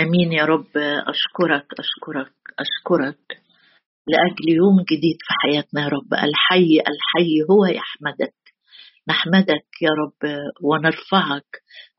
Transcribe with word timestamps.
أمين 0.00 0.32
يا 0.32 0.44
رب 0.44 0.76
أشكرك 1.08 1.66
أشكرك 1.78 2.32
أشكرك 2.58 3.42
لأجل 4.08 4.56
يوم 4.56 4.76
جديد 4.90 5.16
في 5.20 5.34
حياتنا 5.42 5.80
يا 5.82 5.88
رب. 5.88 6.14
الحي 6.14 6.80
الحي 6.90 7.32
هو 7.50 7.66
يحمدك. 7.66 8.34
نحمدك 9.08 9.66
يا 9.82 9.90
رب 10.02 10.38
ونرفعك 10.62 11.50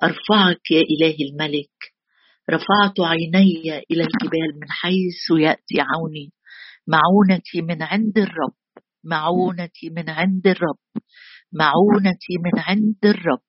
أرفعك 0.03 0.71
يا 0.71 0.81
إلهي 0.81 1.29
الملك. 1.29 1.77
رفعت 2.49 2.99
عيني 2.99 3.83
إلى 3.92 4.04
الجبال 4.04 4.60
من 4.62 4.70
حيث 4.70 5.40
يأتي 5.40 5.78
عوني. 5.79 6.31
معونتي 6.88 7.62
من 7.62 7.81
عند 7.81 8.18
الرب 8.18 8.56
معونتي 9.04 9.90
من 9.90 10.10
عند 10.10 10.47
الرب 10.47 10.79
معونتي 11.54 12.33
من 12.46 12.60
عند 12.60 13.06
الرب. 13.06 13.42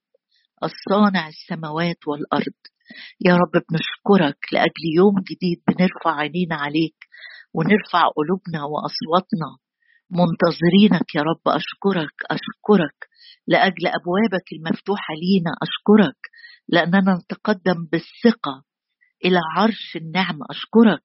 الصانع 0.64 1.28
السماوات 1.28 1.98
والأرض. 2.06 2.58
يا 3.26 3.34
رب 3.36 3.52
بنشكرك 3.70 4.38
لأجل 4.52 4.84
يوم 4.96 5.14
جديد 5.30 5.62
بنرفع 5.68 6.20
عينينا 6.20 6.56
عليك 6.56 6.96
ونرفع 7.54 8.02
قلوبنا 8.16 8.60
وأصواتنا. 8.64 9.50
منتظرينك 10.10 11.14
يا 11.14 11.22
رب 11.22 11.44
أشكرك 11.46 12.14
أشكرك 12.30 12.98
لأجل 13.46 13.86
أبوابك 13.86 14.46
المفتوحة 14.52 15.14
لينا 15.14 15.52
أشكرك 15.62 16.20
لأننا 16.68 17.14
نتقدم 17.14 17.86
بالثقة 17.92 18.64
إلى 19.24 19.38
عرش 19.56 19.96
النعمة 19.96 20.46
أشكرك 20.50 21.04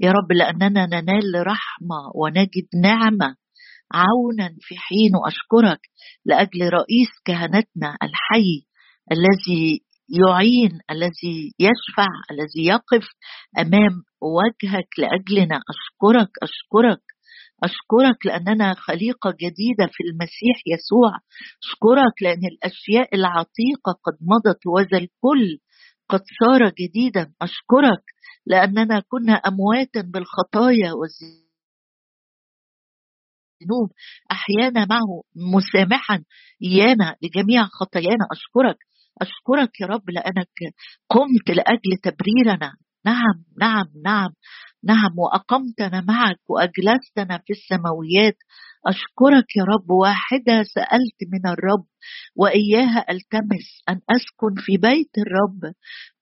يا 0.00 0.10
رب 0.10 0.32
لأننا 0.32 0.86
ننال 0.86 1.46
رحمة 1.46 2.00
ونجد 2.14 2.68
نعمة 2.82 3.36
عونا 3.92 4.56
في 4.60 4.76
حين 4.76 5.12
أشكرك 5.26 5.80
لأجل 6.24 6.60
رئيس 6.60 7.08
كهنتنا 7.24 7.96
الحي 8.02 8.66
الذي 9.12 9.80
يعين 10.10 10.80
الذي 10.90 11.52
يشفع 11.58 12.08
الذي 12.30 12.64
يقف 12.66 13.06
أمام 13.58 14.02
وجهك 14.20 14.88
لأجلنا. 14.98 15.60
أشكرك 15.70 16.30
أشكرك. 16.42 17.02
أشكرك 17.64 18.26
لأننا 18.26 18.74
خليقة 18.74 19.30
جديدة 19.30 19.86
في 19.92 20.02
المسيح 20.10 20.56
يسوع. 20.66 21.12
أشكرك 21.64 22.22
لأن 22.22 22.44
الأشياء 22.52 23.14
العتيقة 23.16 23.92
قد 24.04 24.16
مضت 24.20 24.66
وذا 24.66 24.98
الكل 24.98 25.58
قد 26.08 26.20
صار 26.40 26.68
جديدا. 26.80 27.32
أشكرك 27.42 28.02
لأننا 28.46 29.00
كنا 29.08 29.32
امواتا 29.34 30.00
بالخطايا 30.00 30.92
والذنوب. 30.92 31.50
أحيانا 34.32 34.86
معه 34.90 35.22
مسامحا. 35.54 36.24
ايانا 36.62 37.16
لجميع 37.22 37.64
خطايانا. 37.66 38.26
أشكرك 38.32 38.76
أشكرك 39.22 39.80
يا 39.80 39.86
رب 39.86 40.10
لأنك 40.10 40.74
قمت 41.10 41.50
لأجل 41.50 41.96
تبريرنا. 42.02 42.72
نعم 43.06 43.44
نعم 43.60 43.86
نعم 44.04 44.30
نعم 44.84 45.18
وأقمتنا 45.18 46.00
معك 46.00 46.40
وأجلستنا 46.48 47.38
في 47.46 47.52
السماويات. 47.52 48.36
أشكرك 48.86 49.56
يا 49.56 49.64
رب 49.64 49.90
واحدة 49.90 50.62
سألت 50.62 51.18
من 51.32 51.50
الرب 51.52 51.86
وإياها 52.36 53.04
ألتمس 53.10 53.82
أن 53.88 54.00
أسكن 54.10 54.54
في 54.58 54.76
بيت 54.76 55.10
الرب 55.18 55.74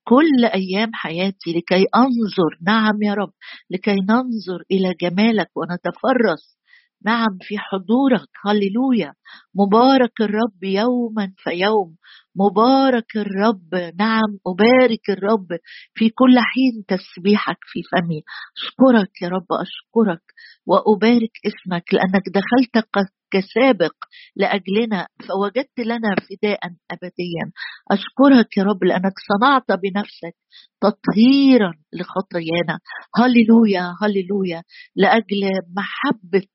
كل 0.05 0.45
أيام 0.45 0.91
حياتي 0.95 1.50
لكي 1.56 1.84
أنظر. 1.97 2.58
نعم 2.67 3.02
يا 3.02 3.14
رب 3.14 3.33
لكي 3.70 3.95
ننظر 3.95 4.62
إلى 4.70 4.95
جمالك 5.00 5.50
ونتفرس 5.56 6.58
نعم 7.05 7.39
في 7.43 7.59
حضورك 7.59 8.29
هللويا. 8.47 9.15
مبارك 9.55 10.21
الرب 10.21 10.65
يوما 10.65 11.33
فيوم 11.39 11.97
مبارك 12.37 13.17
الرب 13.17 13.75
نعم 13.99 14.39
أبارك 14.47 15.11
الرب. 15.11 15.47
في 15.95 16.11
كل 16.11 16.39
حين 16.39 16.85
تسبيحك 16.89 17.59
في 17.63 17.81
فمي. 17.93 18.23
أشكرك 18.57 19.23
يا 19.23 19.29
رب 19.29 19.47
أشكرك. 19.53 20.23
وأبارك 20.67 21.33
اسمك 21.47 21.95
لأنك 21.95 22.23
دخلت 22.29 22.87
كسابق 23.31 23.95
لأجلنا 24.37 25.07
فوجدت 25.29 25.79
لنا 25.79 26.14
فداء 26.17 26.61
أبديا. 26.91 27.53
أشكرك 27.91 28.57
يا 28.57 28.63
رب 28.64 28.85
لأنك 28.85 29.13
صنعت 29.29 29.64
بنفسك 29.83 30.35
تطهيرا 30.81 31.73
لخطايانا. 31.92 32.79
هللويا 33.17 33.95
هللويا. 34.03 34.63
لأجل 34.97 35.42
محبة 35.77 36.47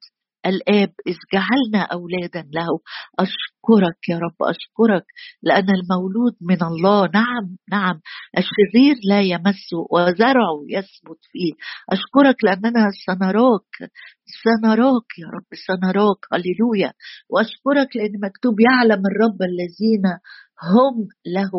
الآب 0.45 0.93
إذ 1.07 1.15
جعلنا 1.33 1.85
أولادا 1.93 2.41
له. 2.53 2.79
أشكرك 3.19 4.09
يا 4.09 4.17
رب 4.17 4.39
أشكرك 4.41 5.05
لأن 5.43 5.67
المولود 5.69 6.35
من 6.41 6.63
الله. 6.63 7.09
نعم 7.13 7.57
نعم. 7.71 8.01
الشرير 8.37 8.95
لا 9.09 9.21
يمسه 9.21 9.87
وزرعه 9.91 10.57
يثبت 10.69 11.19
فيه. 11.31 11.53
أشكرك 11.89 12.43
لأننا 12.43 12.89
سنراك 13.05 13.91
سنراك 14.43 15.09
يا 15.19 15.27
رب 15.27 15.51
سنراك. 15.67 16.21
هللويا. 16.33 16.93
وأشكرك 17.29 17.95
لأن 17.95 18.13
مكتوب 18.23 18.59
يعلم 18.59 19.01
الرب 19.11 19.39
الذين 19.41 20.03
هم 20.61 21.07
له. 21.25 21.51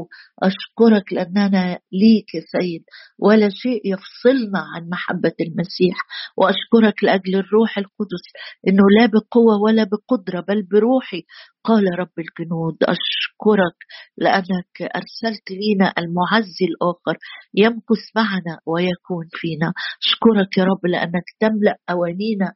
أشكرك 0.43 1.12
لأننا 1.12 1.78
ليك 1.93 2.34
يا 2.34 2.41
سيد. 2.60 2.84
ولا 3.19 3.49
شيء 3.49 3.81
يفصلنا 3.84 4.59
عن 4.75 4.88
محبة 4.88 5.32
المسيح. 5.41 5.97
وأشكرك 6.37 7.05
لأجل 7.05 7.34
الروح 7.37 7.78
القدس. 7.78 8.25
إنه 8.69 8.82
لا 9.00 9.06
بقوة 9.06 9.62
ولا 9.62 9.84
بقدرة 9.84 10.41
بل 10.41 10.62
بروحي. 10.62 11.22
قال 11.65 11.84
رب 11.99 12.16
الجنود 12.19 12.77
أشكرك 12.82 13.78
لأنك 14.19 14.75
أرسلت 14.82 15.50
لينا 15.50 15.93
المعزي 15.99 16.65
الآخر 16.71 17.19
يمكث 17.55 18.05
معنا 18.16 18.61
ويكون 18.66 19.26
فينا. 19.32 19.72
أشكرك 20.06 20.59
يا 20.59 20.65
رب 20.65 20.87
لأنك 20.87 21.25
تملأ 21.41 21.76
أوانينا 21.91 22.53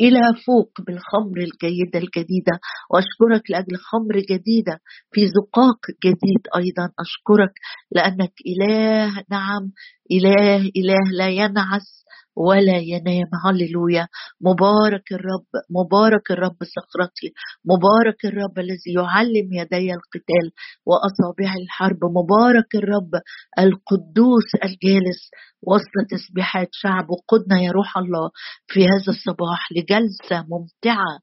إلى 0.00 0.20
فوق 0.46 0.72
بالخمر 0.86 1.38
الجيدة 1.38 1.98
الجديدة. 1.98 2.54
وأشكرك 2.90 3.50
لأجل 3.50 3.76
خمر 3.76 4.16
جديدة 4.30 4.80
في 5.12 5.26
زقاق 5.28 5.80
جديد 6.04 6.42
أيضا. 6.56 6.90
أشكرك 7.00 7.52
لأنك 7.92 8.32
إله 8.46 9.24
نعم 9.30 9.72
إله 10.16 10.70
إله 10.76 11.04
لا 11.18 11.28
ينعس 11.28 11.88
ولا 12.36 12.78
ينام. 12.78 13.30
هللويا. 13.44 14.06
مبارك 14.40 15.12
الرب 15.12 15.50
مبارك 15.70 16.30
الرب 16.30 16.56
صخرتي. 16.76 17.28
مبارك 17.64 18.24
الرب 18.24 18.58
الذي 18.58 18.92
يعلم 18.96 19.52
يدي 19.52 19.88
القتال 19.98 20.46
وأصابع 20.86 21.54
الحرب. 21.62 22.00
مبارك 22.04 22.74
الرب 22.74 23.12
القدوس 23.58 24.48
الجالس 24.64 25.30
وسط 25.62 25.94
تسبيحات 26.10 26.68
شعبه 26.72 27.16
قدنا 27.28 27.60
يا 27.60 27.70
روح 27.72 27.98
الله 27.98 28.30
في 28.66 28.80
هذا 28.80 29.08
الصباح 29.08 29.72
لجلسة 29.72 30.46
ممتعة 30.52 31.18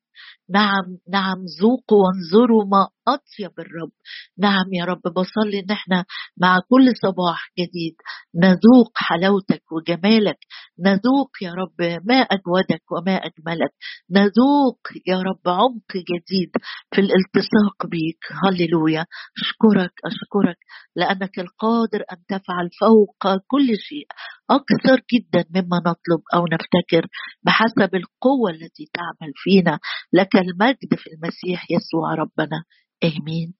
نعم 0.49 0.97
نعم 1.09 1.37
ذوقوا 1.61 2.03
وانظروا 2.03 2.65
ما 2.65 2.87
أطيب 3.07 3.59
الرب. 3.59 3.91
نعم 4.37 4.65
يا 4.73 4.85
رب 4.85 5.01
بصلي 5.01 5.59
إن 5.59 5.71
إحنا 5.71 6.05
مع 6.37 6.59
كل 6.69 6.93
صباح 7.03 7.51
جديد. 7.59 7.95
نذوق 8.35 8.91
حلاوتك 8.95 9.63
وجمالك. 9.71 10.37
نذوق 10.79 11.31
يا 11.41 11.51
رب 11.53 11.81
ما 11.81 12.15
أجودك 12.15 12.83
وما 12.91 13.15
أجملك. 13.15 13.73
نذوق 14.11 14.79
يا 15.07 15.17
رب 15.21 15.45
عمق 15.47 15.91
جديد 16.11 16.51
في 16.93 17.01
الالتصاق 17.01 17.85
بيك. 17.85 18.23
هللويا. 18.43 19.05
أشكرك 19.41 19.93
أشكرك 20.05 20.57
لأنك 20.95 21.39
القادر 21.39 22.01
أن 22.11 22.17
تفعل 22.27 22.69
فوق 22.81 23.37
كل 23.47 23.67
شيء. 23.77 24.07
أكثر 24.49 25.01
جدا 25.13 25.45
مما 25.55 25.77
نطلب 25.77 26.21
أو 26.33 26.45
نفتكر 26.53 27.07
بحسب 27.43 27.95
القوة 27.95 28.49
التي 28.51 28.85
تعمل 28.93 29.31
فينا. 29.35 29.79
لك 30.13 30.35
المجد 30.39 30.95
في 30.97 31.07
المسيح 31.13 31.65
يسوع 31.71 32.13
ربنا. 32.15 32.63
آمين. 33.03 33.53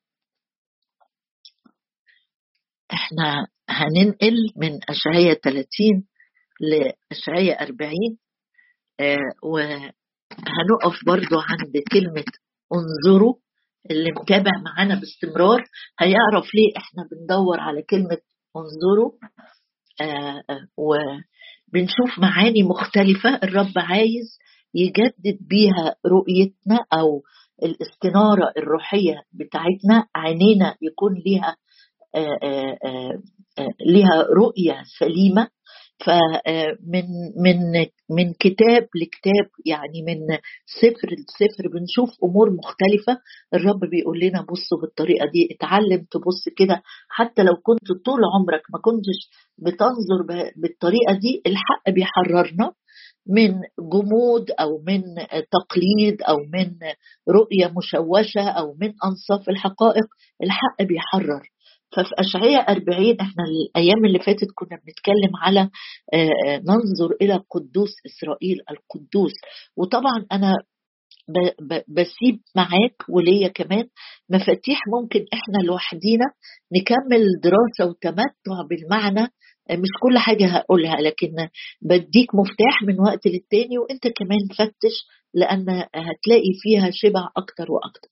إحنا 2.94 3.48
هننقل 3.70 4.36
من 4.56 4.80
اشعياء 4.90 5.34
30 5.34 5.66
لاشعياء 6.62 7.64
40 7.64 7.92
آه 9.00 9.18
وهنقف 9.44 11.06
برضو 11.06 11.40
عند 11.40 11.74
كلمة 11.92 12.24
انظروا. 12.74 13.36
اللي 13.92 14.12
متابع 14.12 14.52
معانا 14.66 14.96
باستمرار 15.00 15.64
هيعرف 16.00 16.56
ليه 16.56 16.78
إحنا 16.78 17.04
بندور 17.12 17.60
على 17.60 17.82
كلمة 17.82 18.18
انظروا 18.58 19.12
آه 20.02 20.44
آه 20.50 20.68
وبنشوف 20.78 22.20
معاني 22.20 22.64
مختلفة. 22.64 23.36
الرب 23.44 23.74
عايز 23.78 24.39
يجدد 24.74 25.38
بيها 25.50 25.96
رؤيتنا 26.06 26.80
أو 26.94 27.22
الاستنارة 27.64 28.52
الروحية 28.58 29.16
بتاعتنا 29.34 30.08
عينينا 30.16 30.76
يكون 30.82 31.14
ليها 31.26 31.56
آآ 32.16 32.38
آآ 32.86 33.22
ليها 33.86 34.24
رؤية 34.38 34.84
سليمة. 35.00 35.48
فمن 36.06 37.06
من 37.44 37.60
من 38.10 38.34
كتاب 38.34 38.88
لكتاب 39.02 39.48
يعني 39.66 40.02
من 40.08 40.38
سفر 40.82 41.08
لسفر 41.20 41.68
بنشوف 41.74 42.10
أمور 42.24 42.50
مختلفة. 42.52 43.22
الرب 43.54 43.80
بيقول 43.80 44.20
لنا 44.20 44.42
بصوا 44.42 44.82
بالطريقة 44.82 45.26
دي 45.34 45.50
اتعلم 45.56 46.06
تبص 46.12 46.44
كده. 46.58 46.82
حتى 47.10 47.44
لو 47.44 47.56
كنت 47.64 47.88
طول 48.06 48.20
عمرك 48.36 48.62
ما 48.74 48.80
كنتش 48.82 49.20
بتنظر 49.58 50.20
بالطريقة 50.58 51.14
دي 51.22 51.42
الحق 51.48 51.90
بيحررنا. 51.90 52.72
من 53.30 53.54
جمود 53.94 54.52
أو 54.52 54.82
من 54.88 55.02
تقليد 55.52 56.22
أو 56.22 56.38
من 56.38 56.72
رؤية 57.30 57.74
مشوشة 57.78 58.50
أو 58.50 58.74
من 58.82 58.94
أنصاف 59.06 59.50
الحقائق 59.50 60.06
الحق 60.44 60.82
بيحرر. 60.84 61.42
ففي 61.96 62.10
أشعية 62.20 62.58
40 62.58 63.16
إحنا 63.22 63.44
الأيام 63.44 64.06
اللي 64.06 64.20
فاتت 64.20 64.48
كنا 64.56 64.80
بنتكلم 64.86 65.36
على 65.42 65.70
ننظر 66.60 67.16
إلى 67.22 67.44
قدوس 67.50 67.92
إسرائيل 68.06 68.58
القدوس. 68.72 69.34
وطبعا 69.78 70.26
أنا 70.32 70.56
بسيب 71.88 72.40
معاك 72.56 73.10
وليا 73.10 73.48
كمان 73.48 73.88
مفاتيح 74.30 74.80
ممكن 75.02 75.20
إحنا 75.34 75.68
لوحدينا 75.68 76.26
نكمل 76.76 77.26
دراسة 77.44 77.92
وتمتع 77.92 78.62
بالمعنى 78.70 79.28
مش 79.72 79.90
كل 80.02 80.18
حاجة 80.18 80.48
هقولها 80.48 80.96
لكن 80.96 81.32
بديك 81.82 82.36
مفتاح 82.36 82.84
من 82.88 83.00
وقت 83.00 83.28
للتاني 83.28 83.78
وانت 83.78 84.08
كمان 84.08 84.40
فتش 84.58 85.06
لأن 85.34 85.70
هتلاقي 85.96 86.54
فيها 86.62 86.90
شبع 86.94 87.28
أكتر 87.38 87.72
وأكتر. 87.72 88.10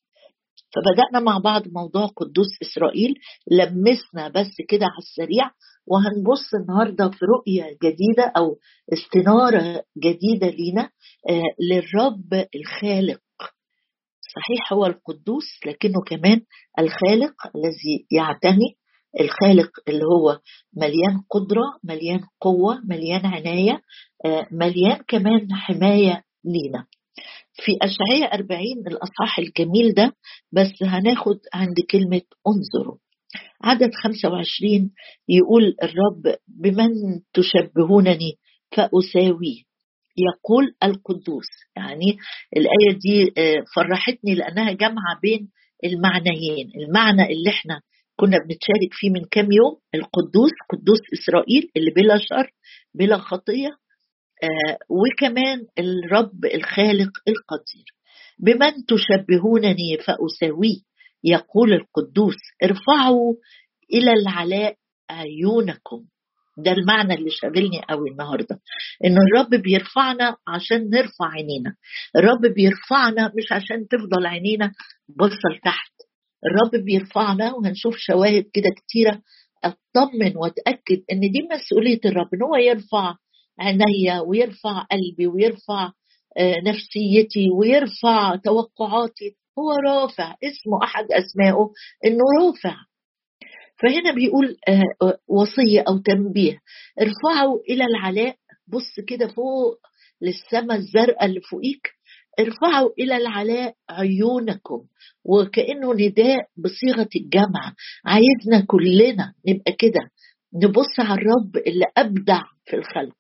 فبدأنا 0.76 1.26
مع 1.26 1.38
بعض 1.38 1.68
موضوع 1.68 2.06
قدوس 2.06 2.48
إسرائيل 2.62 3.14
لمسنا 3.52 4.28
بس 4.28 4.52
كده 4.70 4.86
على 4.86 4.98
السريع 4.98 5.52
وهنبص 5.88 6.54
النهارده 6.62 7.10
في 7.10 7.26
رؤية 7.26 7.64
جديدة 7.84 8.34
أو 8.38 8.58
استنارة 8.94 9.84
جديدة 9.98 10.48
لينا 10.50 10.90
آه 11.30 11.44
للرب 11.72 12.46
الخالق. 12.56 13.22
صحيح 14.36 14.74
هو 14.74 14.86
القدوس 14.86 15.46
لكنه 15.66 16.02
كمان 16.08 16.42
الخالق 16.80 17.34
الذي 17.56 18.06
يعتني. 18.12 18.78
الخالق 19.20 19.70
اللي 19.88 20.04
هو 20.06 20.40
مليان 20.76 21.22
قدرة 21.30 21.64
مليان 21.84 22.20
قوة 22.42 22.82
مليان 22.90 23.26
عناية 23.26 23.82
آه 24.26 24.48
مليان 24.52 24.98
كمان 25.08 25.54
حماية 25.54 26.24
لينا. 26.46 26.86
في 27.54 27.72
أشعية 27.82 28.26
40 28.34 28.60
الأصحاح 28.88 29.40
الجميل 29.40 29.94
ده 29.94 30.14
بس 30.52 30.84
هناخد 30.84 31.38
عند 31.54 31.76
كلمة 31.92 32.22
انظروا. 32.48 32.98
عدد 33.64 33.90
25 34.04 34.92
يقول 35.30 35.76
الرب 35.84 36.36
بمن 36.48 36.90
تشبهونني؟ 37.34 38.34
فأساويه. 38.72 39.64
يقول 40.18 40.76
القدوس. 40.84 41.48
يعني 41.76 42.18
الآية 42.58 43.00
دي 43.00 43.32
فرحتني 43.76 44.36
لأنها 44.36 44.72
جامعة 44.72 45.20
بين 45.22 45.50
المعنيين 45.84 46.72
المعنى 46.76 47.24
اللي 47.24 47.50
إحنا 47.50 47.82
كنا 48.20 48.38
بنتشارك 48.38 48.92
فيه 48.92 49.10
من 49.10 49.26
كام 49.32 49.52
يوم 49.52 49.78
القدوس 49.96 50.52
قدوس 50.72 51.00
إسرائيل 51.14 51.72
اللي 51.78 51.92
بلا 51.92 52.18
شر 52.18 52.52
بلا 52.94 53.18
خطية 53.18 53.68
آه 54.44 54.78
وكمان 54.90 55.66
الرب 55.80 56.46
الخالق 56.46 57.12
القدير. 57.28 57.86
بمن 58.40 58.72
تشبهونني 58.86 59.98
فأساويه 59.98 60.80
يقول 61.24 61.74
القدوس 61.74 62.36
ارفعوا 62.64 63.34
إلى 63.94 64.14
العلاء 64.14 64.76
عيونكم 65.10 66.06
ده 66.66 66.72
المعنى 66.72 67.14
اللي 67.14 67.30
شاغلني 67.30 67.82
قوي 67.90 68.10
النهارده 68.12 68.60
إن 69.06 69.18
الرب 69.18 69.62
بيرفعنا 69.64 70.36
عشان 70.48 70.90
نرفع 70.90 71.26
عينينا. 71.32 71.76
الرب 72.16 72.54
بيرفعنا 72.56 73.32
مش 73.38 73.52
عشان 73.52 73.88
تفضل 73.88 74.26
عينينا 74.26 74.72
بصه 75.10 75.50
لتحت. 75.58 75.92
الرب 76.48 76.84
بيرفعنا 76.86 77.54
وهنشوف 77.54 77.96
شواهد 77.98 78.46
كده 78.54 78.70
كتيرة. 78.78 79.22
أطمن 79.64 80.38
وأتأكد 80.38 81.04
إن 81.12 81.20
دي 81.20 81.48
مسؤولية 81.52 82.00
الرب 82.06 82.28
إن 82.34 82.44
هو 82.44 82.56
يرفع 82.56 83.16
عينيا 83.60 84.20
ويرفع 84.20 84.82
قلبي 84.92 85.28
ويرفع 85.28 85.92
نفسيتي 86.66 87.50
ويرفع 87.60 88.36
توقعاتي. 88.36 89.36
هو 89.60 89.72
رافع 89.88 90.36
اسمه 90.44 90.84
أحد 90.84 91.06
أسمائه 91.12 91.72
إنه 92.06 92.24
رافع. 92.40 92.76
فهنا 93.82 94.14
بيقول 94.16 94.58
وصية 95.28 95.84
أو 95.88 95.98
تنبيه. 95.98 96.60
ارفعوا 97.02 97.60
إلى 97.70 97.84
العلاء. 97.84 98.36
بص 98.68 99.00
كده 99.08 99.28
فوق 99.28 99.78
للسماء 100.22 100.78
الزرقاء 100.78 101.26
اللي 101.26 101.42
فوقيك. 101.42 101.97
ارفعوا 102.40 102.90
إلى 103.00 103.18
العلاء 103.18 103.76
عيونكم 103.90 104.84
وكأنه 105.26 105.94
نداء 105.94 106.48
بصيغة 106.58 107.10
الجمع. 107.16 107.74
عايزنا 108.06 108.66
كلنا 108.68 109.34
نبقى 109.48 109.72
كده 109.80 110.00
نبص 110.64 111.00
على 111.00 111.22
الرب 111.22 111.58
اللي 111.68 111.86
أبدع 111.98 112.42
في 112.66 112.76
الخلق. 112.76 113.16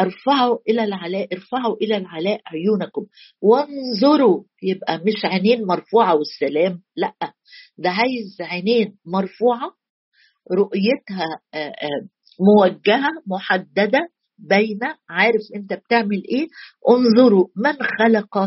ارفعوا 0.00 0.58
إلى 0.68 0.84
العلاء 0.84 1.28
ارفعوا 1.32 1.76
إلى 1.76 1.96
العلاء 1.96 2.40
عيونكم. 2.46 3.06
وانظروا 3.40 4.44
يبقى 4.62 4.98
مش 4.98 5.24
عينين 5.24 5.64
مرفوعة 5.66 6.14
والسلام 6.14 6.82
لأ 6.96 7.14
ده 7.78 7.90
عايز 7.90 8.36
عينين 8.40 8.96
مرفوعة 9.06 9.70
رؤيتها 10.52 11.26
موجهة 12.40 13.08
محددة 13.26 14.08
باينه 14.42 14.96
عارف 15.10 15.42
انت 15.56 15.72
بتعمل 15.72 16.22
إيه؟ 16.28 16.46
انظروا 16.88 17.46
من 17.56 17.72
خلق 17.72 18.38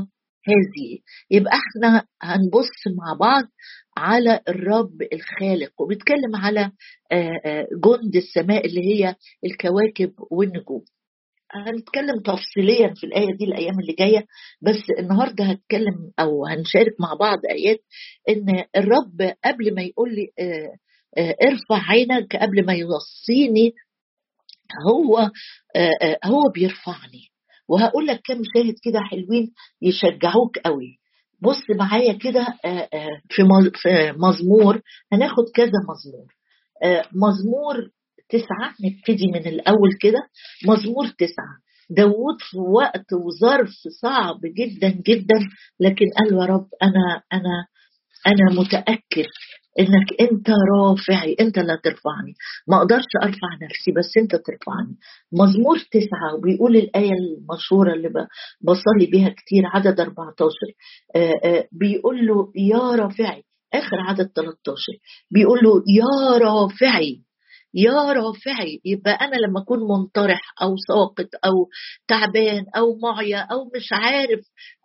هذه. 0.48 1.00
يبقى 1.32 1.52
إحنا 1.54 2.06
هنبص 2.22 2.70
مع 2.98 3.14
بعض 3.20 3.44
على 3.98 4.40
الرب 4.50 5.02
الخالق 5.14 5.82
وبيتكلم 5.82 6.36
على 6.36 6.72
جند 7.86 8.16
السماء 8.16 8.66
اللي 8.66 8.82
هي 8.82 9.16
الكواكب 9.46 10.14
والنجوم. 10.32 10.82
هنتكلم 11.52 12.20
تفصيليا 12.26 12.94
في 12.96 13.04
الآية 13.08 13.36
دي 13.38 13.46
الأيام 13.46 13.80
اللي 13.80 13.94
جاية 13.94 14.26
بس 14.62 14.80
النهاردة 15.00 15.44
هتكلم 15.46 16.12
أو 16.20 16.46
هنشارك 16.46 16.96
مع 17.00 17.14
بعض 17.14 17.40
آيات 17.50 17.80
إن 18.30 18.64
الرب 18.78 19.34
قبل 19.46 19.76
ما 19.76 19.82
يقول 19.82 20.16
لي 20.16 20.28
ارفع 21.42 21.90
عينك 21.92 22.36
قبل 22.36 22.66
ما 22.66 22.74
يوصيني 22.74 23.74
هو 24.88 25.30
هو 26.26 26.42
بيرفعني. 26.54 27.22
وهقول 27.68 28.08
لك 28.08 28.22
كام 28.26 28.42
شاهد 28.56 28.76
كده 28.84 29.00
حلوين 29.00 29.52
يشجعوك 29.82 30.58
قوي. 30.60 31.00
بص 31.42 31.62
معايا 31.80 32.14
كده 32.14 32.48
في 33.30 33.44
مزمور. 34.18 34.82
هناخد 35.14 35.44
كذا 35.56 35.72
مزمور. 35.90 36.34
مزمور 37.14 37.90
تسعة 38.30 38.74
نبتدي 38.86 39.28
من 39.28 39.48
الأول 39.48 39.90
كده. 40.02 40.20
مزمور 40.68 41.08
تسعة. 41.08 41.56
داود 41.90 42.36
في 42.40 42.58
وقت 42.58 43.06
وظرف 43.14 43.70
صعب 44.02 44.40
جدا 44.44 44.90
جدا 44.90 45.40
لكن 45.80 46.06
قال 46.18 46.34
يا 46.34 46.46
رب 46.54 46.68
أنا 46.84 47.22
أنا 47.34 47.66
أنا 48.28 48.60
متأكد 48.62 49.30
إنك 49.80 50.22
أنت 50.32 50.48
رافعي 50.50 51.36
أنت 51.40 51.58
اللي 51.58 51.78
ترفعني. 51.84 52.34
ما 52.68 52.78
أقدرش 52.78 53.04
أرفع 53.24 53.48
نفسي 53.64 53.92
بس 53.92 54.12
أنت 54.18 54.32
ترفعني. 54.36 54.96
مزمور 55.34 55.78
تسعة 55.78 56.36
وبيقول 56.38 56.76
الآية 56.76 57.12
المشهورة 57.14 57.94
اللي 57.94 58.10
بصلي 58.62 59.06
بيها 59.12 59.30
كتير 59.30 59.64
عدد 59.66 60.00
14 60.00 60.50
آآ 61.16 61.34
آآ 61.44 61.68
بيقول 61.72 62.28
له 62.28 62.52
يا 62.56 62.96
رافعي 62.96 63.44
آخر 63.74 64.00
عدد 64.00 64.32
13 64.36 64.54
بيقول 65.32 65.60
له 65.64 65.84
يا 65.88 66.38
رافعي. 66.38 67.25
يا 67.76 68.12
رافعي 68.14 68.82
يبقى 68.86 69.12
أنا 69.12 69.36
لما 69.36 69.60
أكون 69.62 69.80
منطرح 69.80 70.42
أو 70.62 70.76
ساقط 70.88 71.30
أو 71.46 71.70
تعبان 72.08 72.66
أو 72.78 72.98
معيا 72.98 73.38
أو 73.40 73.72
مش 73.76 73.90
عارف 73.92 74.40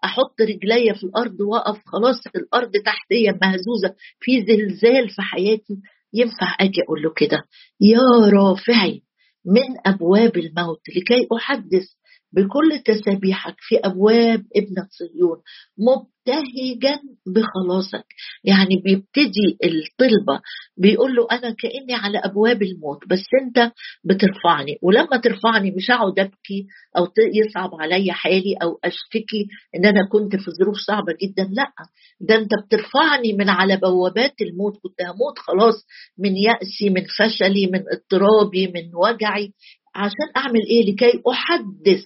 أحط 0.04 0.40
رجليا 0.40 0.92
في 0.92 1.04
الأرض 1.04 1.40
وأقف 1.40 1.80
خلاص 1.86 2.16
الأرض 2.36 2.70
تحتيا 2.84 3.38
مهزوزة 3.42 3.94
في 4.20 4.40
زلزال 4.42 5.08
في 5.08 5.22
حياتي 5.22 5.76
ينفع 6.14 6.56
آجي 6.60 6.82
أقول 6.86 7.02
له 7.02 7.12
كده. 7.16 7.42
يا 7.80 8.30
رافعي 8.32 9.02
من 9.46 9.76
أبواب 9.94 10.36
الموت 10.36 10.80
لكي 10.96 11.28
أحدث 11.36 11.86
بكل 12.32 12.78
تسابيحك 12.84 13.54
في 13.58 13.76
أبواب 13.76 14.44
ابنه 14.56 14.86
صهيون 14.90 15.36
مبتهجا 15.78 17.00
بخلاصك. 17.26 18.04
يعني 18.44 18.76
بيبتدي 18.84 19.58
الطلبة 19.64 20.40
بيقول 20.76 21.14
له 21.16 21.26
أنا 21.32 21.54
كأني 21.58 21.94
على 21.94 22.18
أبواب 22.18 22.62
الموت 22.62 23.08
بس 23.08 23.24
أنت 23.42 23.72
بترفعني. 24.04 24.78
ولما 24.82 25.16
ترفعني 25.16 25.70
مش 25.70 25.90
هقعد 25.90 26.18
أبكي 26.18 26.66
أو 26.96 27.06
يصعب 27.34 27.70
عليا 27.80 28.12
حالي 28.12 28.54
أو 28.62 28.78
أشتكي 28.84 29.48
إن 29.76 29.86
أنا 29.86 30.08
كنت 30.12 30.36
في 30.36 30.50
ظروف 30.60 30.76
صعبة 30.86 31.12
جدا. 31.22 31.48
لأ 31.52 31.72
ده 32.20 32.34
أنت 32.34 32.50
بترفعني 32.66 33.32
من 33.32 33.48
على 33.48 33.76
بوابات 33.76 34.34
الموت. 34.40 34.76
كنت 34.82 35.02
هموت 35.02 35.38
خلاص 35.38 35.86
من 36.18 36.36
يأسي 36.36 36.90
من 36.90 37.04
فشلي 37.18 37.66
من 37.66 37.82
اضطرابي 37.92 38.66
من 38.66 38.94
وجعي. 38.94 39.52
عشان 39.94 40.28
أعمل 40.36 40.60
إيه؟ 40.70 40.92
لكي 40.92 41.22
أحدث 41.30 42.04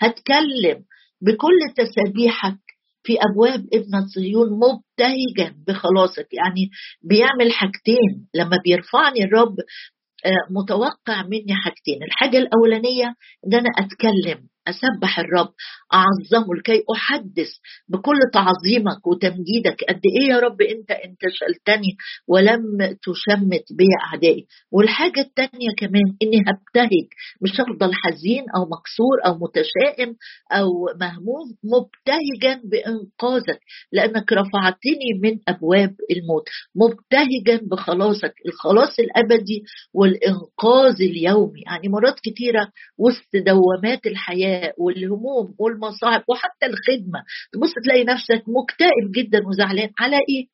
هتكلم 0.00 0.84
بكل 1.20 1.58
تسابيحك 1.76 2.58
في 3.02 3.18
أبواب 3.30 3.66
ابن 3.72 4.06
صهيون 4.14 4.48
مبتهجا 4.50 5.54
بخلاصك. 5.68 6.28
يعني 6.32 6.70
بيعمل 7.02 7.52
حاجتين. 7.52 8.28
لما 8.34 8.56
بيرفعني 8.64 9.24
الرب 9.24 9.56
آه، 10.26 10.46
متوقع 10.50 11.22
مني 11.22 11.54
حاجتين. 11.64 12.02
الحاجة 12.02 12.38
الأولانية 12.38 13.14
إن 13.46 13.54
أنا 13.54 13.68
أتكلم. 13.78 14.48
أسبح 14.68 15.18
الرب 15.18 15.48
أعظمه 15.94 16.54
لكي 16.54 16.82
أحدث 16.94 17.50
بكل 17.88 18.18
تعظيمك 18.32 19.06
وتمجيدك. 19.06 19.84
قد 19.88 20.00
إيه 20.20 20.28
يا 20.28 20.38
رب 20.38 20.62
أنت 20.62 20.90
انت 20.90 21.20
شلتني 21.32 21.96
ولم 22.28 22.62
تشمت 23.02 23.64
بي 23.78 23.86
أعدائي. 24.06 24.46
والحاجة 24.72 25.20
الثانية 25.20 25.70
كمان 25.78 26.16
إني 26.22 26.40
هبتهج 26.40 27.06
مش 27.42 27.60
هفضل 27.60 27.90
حزين 27.94 28.44
أو 28.56 28.62
مكسور 28.64 29.16
أو 29.26 29.38
متشائم 29.38 30.16
أو 30.52 30.68
مهموم 31.00 31.46
مبتهجا 31.64 32.60
بإنقاذك 32.64 33.60
لأنك 33.92 34.32
رفعتني 34.32 35.10
من 35.22 35.38
أبواب 35.48 35.94
الموت. 36.10 36.44
مبتهجا 36.76 37.60
بخلاصك 37.70 38.34
الخلاص 38.46 38.98
الأبدي 38.98 39.62
والإنقاذ 39.94 40.94
اليومي. 41.00 41.60
يعني 41.66 41.88
مرات 41.88 42.14
كثيره 42.24 42.68
وسط 42.98 43.30
دوامات 43.46 44.06
والهموم 44.78 45.54
والمصاعب 45.58 46.22
وحتى 46.28 46.66
الخدمة. 46.66 47.24
تبص 47.52 47.72
تلاقي 47.84 48.04
نفسك 48.04 48.44
مكتئب 48.48 49.12
جدا 49.16 49.46
وزعلان. 49.48 49.90
على 49.98 50.16
إيه؟ 50.16 50.46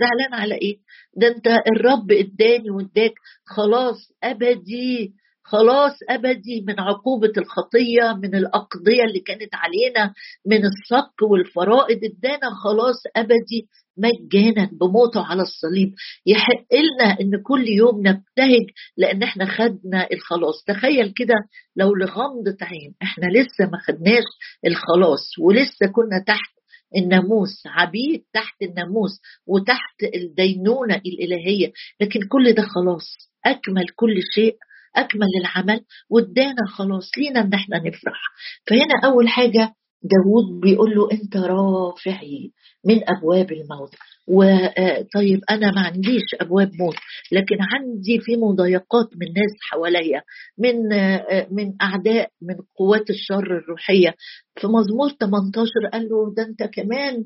زعلان 0.00 0.40
على 0.40 0.54
إيه؟ 0.54 0.76
ده 1.16 1.28
أنت 1.28 1.46
الرب 1.46 2.12
إداني 2.12 2.70
وإداك. 2.70 3.14
خلاص 3.44 4.12
أبدي. 4.22 5.14
خلاص 5.46 5.92
أبدي 6.10 6.64
من 6.68 6.80
عقوبة 6.80 7.32
الخطية 7.36 8.12
من 8.22 8.34
الأقضية 8.34 9.04
اللي 9.04 9.20
كانت 9.20 9.54
علينا 9.54 10.14
من 10.46 10.60
الصك 10.64 11.22
والفرائض. 11.22 11.98
إدانا 12.04 12.50
خلاص 12.64 12.96
أبدي. 13.16 13.68
مجانا 13.98 14.70
بموته 14.80 15.24
على 15.26 15.42
الصليب. 15.42 15.94
يحق 16.26 16.66
لنا 16.72 17.20
إن 17.20 17.42
كل 17.42 17.68
يوم 17.68 17.98
نبتهج 18.06 18.66
لأن 18.96 19.22
إحنا 19.22 19.46
خدنا 19.46 20.08
الخلاص. 20.12 20.64
تخيل 20.66 21.12
كده 21.16 21.34
لو 21.76 21.94
لغمضة 21.94 22.56
عين 22.62 22.94
إحنا 23.02 23.26
لسه 23.26 23.64
ما 23.72 23.78
خدناش 23.86 24.24
الخلاص 24.66 25.38
ولسه 25.40 25.86
كنا 25.86 26.24
تحت 26.26 26.54
الناموس 26.96 27.62
عبيد 27.66 28.22
تحت 28.32 28.62
الناموس 28.62 29.20
وتحت 29.46 30.02
الدينونة 30.14 30.94
الإلهية. 31.06 31.72
لكن 32.00 32.20
كل 32.28 32.52
ده 32.52 32.62
خلاص. 32.62 33.06
أكمل 33.46 33.88
كل 33.96 34.14
شيء 34.34 34.56
أكمل 34.96 35.28
العمل 35.40 35.80
وادانا 36.10 36.66
خلاص. 36.68 37.10
لينا 37.18 37.40
إن 37.40 37.54
إحنا 37.54 37.78
نفرح. 37.78 38.20
فهنا 38.68 38.94
أول 39.04 39.28
حاجة 39.28 39.74
داود 40.04 40.60
بيقول 40.60 40.94
له 40.94 41.08
أنت 41.12 41.36
رافعي 41.36 42.52
من 42.86 43.00
أبواب 43.08 43.52
الموت. 43.52 43.94
وطيب 44.28 45.40
آه، 45.50 45.54
أنا 45.54 45.70
ما 45.70 45.80
عنديش 45.80 46.22
أبواب 46.40 46.70
موت 46.80 46.94
لكن 47.32 47.56
عندي 47.60 48.18
في 48.20 48.36
مضايقات 48.36 49.06
من 49.16 49.26
ناس 49.26 49.52
حواليا 49.70 50.22
من 50.58 50.92
آه، 50.92 51.46
من 51.50 51.72
أعداء 51.82 52.30
من 52.42 52.54
قوات 52.78 53.10
الشر 53.10 53.58
الروحية. 53.58 54.14
في 54.60 54.66
مزمور 54.66 55.10
18 55.10 55.70
قال 55.92 56.02
له 56.08 56.34
ده 56.36 56.42
أنت 56.42 56.62
كمان 56.74 57.24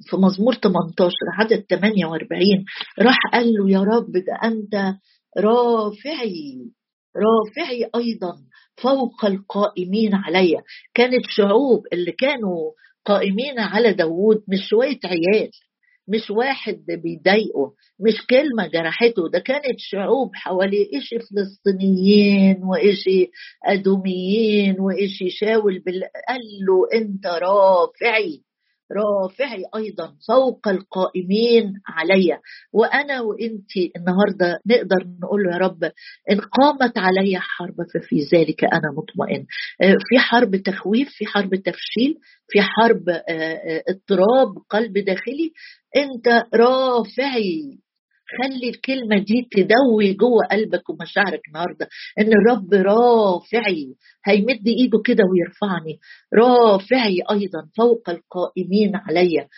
في 0.00 0.16
مزمور 0.16 0.54
18 0.54 1.12
عدد 1.38 1.64
48 1.70 2.64
راح 2.98 3.18
قال 3.32 3.52
له 3.52 3.70
يا 3.70 3.80
رب 3.80 4.12
ده 4.12 4.38
أنت 4.44 4.94
رافعي 5.38 6.70
رافعي 7.16 7.90
أيضا. 7.94 8.36
فوق 8.82 9.24
القائمين 9.24 10.14
علي 10.14 10.62
كانت 10.94 11.24
شعوب 11.28 11.82
اللي 11.92 12.12
كانوا 12.12 12.72
قائمين 13.04 13.58
على 13.58 13.92
داوود 13.92 14.42
مش 14.48 14.68
شوية 14.68 14.98
عيال 15.04 15.50
مش 16.08 16.30
واحد 16.30 16.84
بيضايقه 17.02 17.72
مش 18.00 18.26
كلمة 18.30 18.66
جرحته. 18.66 19.28
ده 19.32 19.38
كانت 19.38 19.78
شعوب 19.78 20.30
حوالي 20.34 20.90
إشي 20.94 21.18
فلسطينيين 21.18 22.64
وإشي 22.64 23.30
أدوميين 23.66 24.80
وإشي 24.80 25.30
شاول 25.30 25.78
بال... 25.78 26.02
قال 26.28 26.40
له 26.66 27.00
أنت 27.00 27.26
رافعي. 27.26 28.40
رافعي 28.92 29.64
أيضا 29.76 30.14
فوق 30.28 30.68
القائمين 30.68 31.72
علي 31.88 32.38
وأنا 32.72 33.20
وأنت 33.20 33.70
النهارده 33.96 34.60
نقدر 34.66 35.06
نقول 35.22 35.42
له 35.42 35.52
يا 35.52 35.58
رب 35.58 35.84
إن 36.30 36.40
قامت 36.40 36.98
علي 36.98 37.38
حرب 37.38 37.74
ففي 37.94 38.16
ذلك 38.36 38.64
أنا 38.64 38.92
مطمئن. 38.96 39.46
آه، 39.82 39.96
في 40.08 40.18
حرب 40.18 40.56
تخويف 40.56 41.08
في 41.10 41.26
حرب 41.26 41.54
تفشيل 41.54 42.14
في 42.48 42.62
حرب 42.62 43.08
آه، 43.08 43.22
آه، 43.30 43.82
اضطراب 43.88 44.58
قلب 44.70 44.98
داخلي. 44.98 45.52
أنت 45.96 46.28
رافعي. 46.54 47.78
خلي 48.38 48.68
الكلمة 48.70 49.18
دي 49.18 49.48
تدوي 49.52 50.12
جوه 50.12 50.46
قلبك 50.50 50.90
ومشاعرك 50.90 51.40
النهاردة. 51.48 51.88
إن 52.20 52.30
الرب 52.32 52.74
رافعي 52.74 53.94
هيمد 54.26 54.66
إيده 54.66 55.02
كده 55.04 55.24
ويرفعني. 55.30 55.98
رافعي 56.34 57.22
أيضا 57.30 57.68
فوق 57.76 58.10
القائمين 58.10 58.96
عليا. 58.96 59.48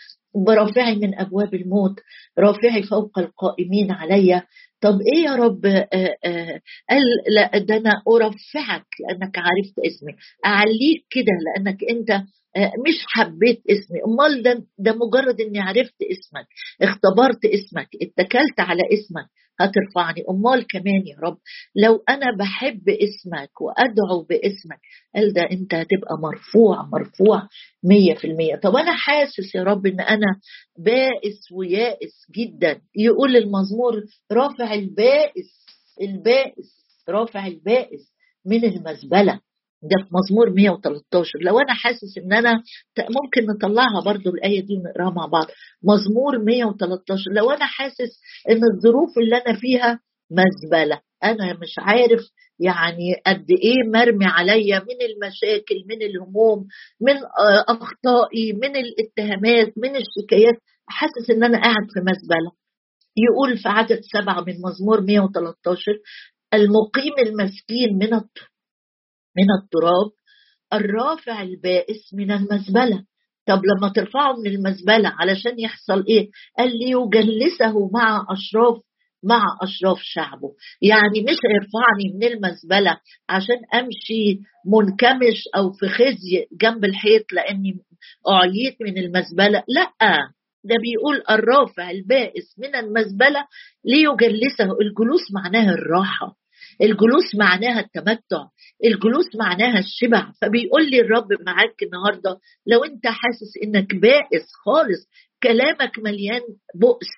برافعي 0.45 0.95
من 0.95 1.19
أبواب 1.19 1.53
الموت. 1.53 1.99
رافعي 2.39 2.83
فوق 2.83 3.19
القائمين 3.19 3.91
عليا. 3.91 4.43
طب 4.81 4.99
إيه 5.13 5.23
يا 5.25 5.35
رب؟ 5.35 5.65
آه، 5.65 5.87
آه، 6.25 6.61
قال 6.89 7.01
لا 7.35 7.57
ده 7.57 7.77
أنا 7.77 8.01
أرفعك 8.07 8.85
لأنك 9.09 9.37
عرفت 9.37 9.79
اسمي. 9.79 10.13
أعليك 10.45 11.05
كده 11.09 11.31
لأنك 11.45 11.77
أنت 11.89 12.09
آه، 12.57 12.71
مش 12.87 13.05
حبيت 13.07 13.61
اسمي. 13.69 13.99
أمال 14.07 14.43
ده 14.43 14.65
ده 14.77 14.93
مجرد 14.95 15.41
إني 15.41 15.59
عرفت 15.59 15.95
اسمك 16.01 16.47
اختبرت 16.81 17.45
اسمك 17.45 17.87
اتكلت 18.01 18.59
على 18.59 18.81
اسمك. 18.93 19.25
هترفعني 19.61 20.23
أمال 20.29 20.67
كمان 20.67 21.07
يا 21.07 21.17
رب. 21.23 21.37
لو 21.75 22.03
أنا 22.09 22.37
بحب 22.39 22.89
اسمك 22.89 23.61
وأدعو 23.61 24.23
باسمك 24.29 24.79
قال 25.15 25.33
ده 25.33 25.41
أنت 25.51 25.73
هتبقى 25.73 26.17
مرفوع 26.23 26.83
مرفوع 26.93 27.47
مية 27.83 28.13
في 28.13 28.27
المية. 28.27 28.55
طب 28.55 28.75
أنا 28.75 28.91
حاسس 28.93 29.55
يا 29.55 29.63
رب 29.63 29.85
إن 29.85 29.99
أنا 29.99 30.39
بائس 30.79 31.51
ويائس 31.51 32.13
جدا. 32.35 32.81
يقول 32.95 33.35
المزمور 33.35 34.03
رافع 34.31 34.73
البائس 34.73 35.65
البائس 36.01 36.79
رافع 37.09 37.47
البائس 37.47 38.13
من 38.45 38.63
المزبلة. 38.65 39.39
ده 39.83 40.03
في 40.03 40.09
مزمور 40.11 40.49
113 40.49 41.39
لو 41.41 41.59
أنا 41.59 41.73
حاسس 41.73 42.17
إن 42.17 42.33
أنا 42.33 42.63
ممكن 42.99 43.45
نطلعها 43.45 44.01
برضو 44.05 44.29
الآية 44.29 44.61
دي 44.65 44.73
ونقراها 44.77 45.13
مع 45.13 45.25
بعض. 45.25 45.45
مزمور 45.83 46.39
113 46.43 47.31
لو 47.31 47.51
أنا 47.51 47.65
حاسس 47.65 48.21
إن 48.49 48.61
الظروف 48.73 49.17
اللي 49.17 49.35
أنا 49.37 49.59
فيها 49.59 49.99
مزبلة 50.31 51.01
أنا 51.23 51.53
مش 51.53 51.75
عارف 51.79 52.21
يعني 52.59 53.15
قد 53.27 53.45
إيه 53.51 53.89
مرمي 53.93 54.25
عليا 54.25 54.79
من 54.79 54.99
المشاكل 55.09 55.75
من 55.89 56.01
الهموم 56.01 56.67
من 57.01 57.13
أخطائي 57.69 58.53
من 58.53 58.75
الاتهامات 58.75 59.73
من 59.77 59.95
الشكايات. 59.95 60.55
حاسس 60.87 61.29
إن 61.29 61.43
أنا 61.43 61.61
قاعد 61.61 61.85
في 61.93 61.99
مزبلة. 61.99 62.51
يقول 63.17 63.57
في 63.57 63.69
عدد 63.69 63.99
سبعة 64.13 64.41
من 64.41 64.53
مزمور 64.65 65.01
113 65.01 65.81
المقيم 66.53 67.13
المسكين 67.19 67.97
من 67.97 68.13
من 69.39 69.47
التراب 69.63 70.11
الرافع 70.73 71.41
البائس 71.41 72.13
من 72.13 72.31
المزبلة. 72.31 73.03
طب 73.47 73.61
لما 73.65 73.89
ترفعه 73.95 74.33
من 74.33 74.47
المزبلة 74.51 75.09
علشان 75.19 75.59
يحصل 75.59 76.05
إيه؟ 76.09 76.29
قال 76.57 76.71
ليجلسه 76.79 77.89
مع 77.93 78.25
أشراف 78.29 78.77
مع 79.23 79.43
أشراف 79.61 79.97
شعبه. 80.01 80.53
يعني 80.81 81.21
مش 81.21 81.37
هيرفعني 81.49 82.13
من 82.15 82.23
المزبلة 82.23 82.97
عشان 83.29 83.55
أمشي 83.73 84.39
منكمش 84.65 85.43
أو 85.55 85.71
في 85.71 85.87
خزي 85.87 86.45
جنب 86.61 86.85
الحيط 86.85 87.31
لأني 87.33 87.73
اعيت 88.31 88.77
من 88.81 88.97
المزبلة. 88.97 89.63
لأ 89.67 89.91
ده 90.63 90.75
بيقول 90.81 91.23
الرافع 91.29 91.91
البائس 91.91 92.55
من 92.59 92.75
المزبلة 92.75 93.45
ليجلسه. 93.85 94.77
الجلوس 94.81 95.21
معناها 95.33 95.71
الراحة. 95.73 96.35
الجلوس 96.81 97.35
معناها 97.35 97.79
التمتع 97.79 98.43
الجلوس 98.85 99.35
معناها 99.39 99.79
الشبع. 99.79 100.31
فبيقول 100.41 100.89
لي 100.89 101.01
الرب 101.01 101.27
معاك 101.45 101.83
النهارده 101.83 102.39
لو 102.67 102.83
انت 102.83 103.07
حاسس 103.07 103.53
انك 103.63 103.95
بائس 103.95 104.47
خالص 104.65 105.07
كلامك 105.43 105.99
مليان 105.99 106.41
بؤس 106.75 107.09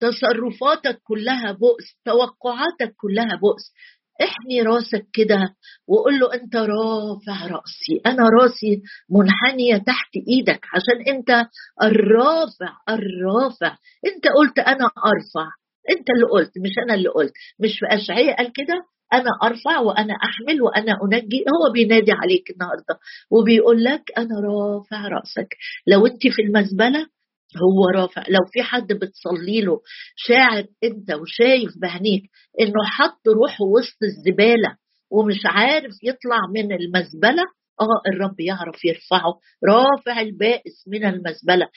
تصرفاتك 0.00 1.00
كلها 1.02 1.52
بؤس 1.52 1.96
توقعاتك 2.04 2.94
كلها 2.96 3.36
بؤس. 3.36 3.72
احني 4.22 4.62
راسك 4.62 5.06
كده 5.12 5.54
وقول 5.88 6.18
له 6.20 6.34
انت 6.34 6.56
رافع 6.56 7.46
راسي 7.46 8.00
أنا 8.06 8.28
راسي 8.40 8.82
منحنية 9.10 9.76
تحت 9.76 10.10
إيدك 10.28 10.60
عشان 10.74 11.14
انت 11.14 11.46
الرافع 11.82 12.76
الرافع. 12.88 13.76
انت 14.06 14.28
قلت 14.36 14.58
أنا 14.58 14.84
ارفع 14.84 15.50
انت 15.98 16.10
اللي 16.10 16.26
قلت 16.32 16.52
مش 16.58 16.70
أنا 16.84 16.94
اللي 16.94 17.08
قلت. 17.08 17.32
مش 17.60 17.78
في 17.78 17.86
اشعياء 17.96 18.36
قال 18.36 18.52
كده؟ 18.52 18.74
أنا 19.12 19.30
أرفع 19.42 19.80
وأنا 19.80 20.14
أحمل 20.14 20.62
وأنا 20.62 20.92
أنجي. 21.04 21.38
هو 21.38 21.72
بينادي 21.72 22.12
عليك 22.12 22.50
النهارده 22.50 22.98
وبيقول 23.30 23.84
لك 23.84 24.02
أنا 24.18 24.34
رافع 24.40 25.08
رأسك. 25.08 25.56
لو 25.86 26.06
أنت 26.06 26.22
في 26.26 26.42
المزبله 26.42 27.06
هو 27.56 28.00
رافع. 28.00 28.22
لو 28.28 28.40
في 28.52 28.62
حد 28.62 28.86
بتصلي 28.92 29.60
له 29.60 29.80
شاعر 30.16 30.64
أنت 30.84 31.12
وشايف 31.12 31.70
بعينيك 31.82 32.22
إنه 32.60 32.84
حط 32.84 33.28
روحه 33.28 33.64
وسط 33.64 33.98
الزبالة 34.02 34.76
ومش 35.10 35.40
عارف 35.44 35.92
يطلع 36.02 36.38
من 36.54 36.72
المزبله 36.72 37.42
آه 37.80 38.12
الرب 38.12 38.40
يعرف 38.40 38.84
يرفعه. 38.84 39.34
رافع 39.68 40.20
البائس 40.20 40.84
من 40.88 41.04
المزبله 41.04 41.68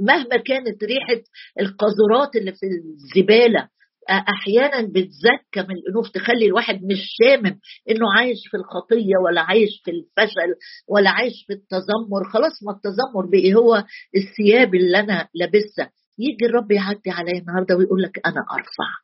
مهما 0.00 0.36
كانت 0.46 0.84
ريحة 0.84 1.22
القاذورات 1.60 2.36
اللي 2.36 2.52
في 2.52 2.66
الزبالة 2.66 3.68
أحيانا 4.10 4.88
بتزكى 4.88 5.62
من 5.68 5.74
الأنوف 5.76 6.10
تخلي 6.10 6.46
الواحد 6.46 6.74
مش 6.84 6.98
شامم 7.22 7.58
إنه 7.90 8.12
عايش 8.18 8.38
في 8.50 8.56
الخطية 8.56 9.16
ولا 9.24 9.40
عايش 9.40 9.82
في 9.84 9.90
الفشل 9.90 10.54
ولا 10.88 11.10
عايش 11.10 11.44
في 11.46 11.52
التذمر. 11.52 12.24
خلاص 12.32 12.62
ما 12.62 12.72
التذمر 12.72 13.26
بقي 13.32 13.54
هو 13.54 13.84
الثياب 14.16 14.74
اللي 14.74 15.00
أنا 15.00 15.28
لابسها. 15.34 15.90
يجي 16.18 16.46
الرب 16.46 16.70
يعدي 16.72 17.10
عليا 17.10 17.40
النهارده 17.40 17.76
ويقول 17.76 18.02
لك 18.02 18.20
أنا 18.26 18.40
أرفع. 18.52 19.03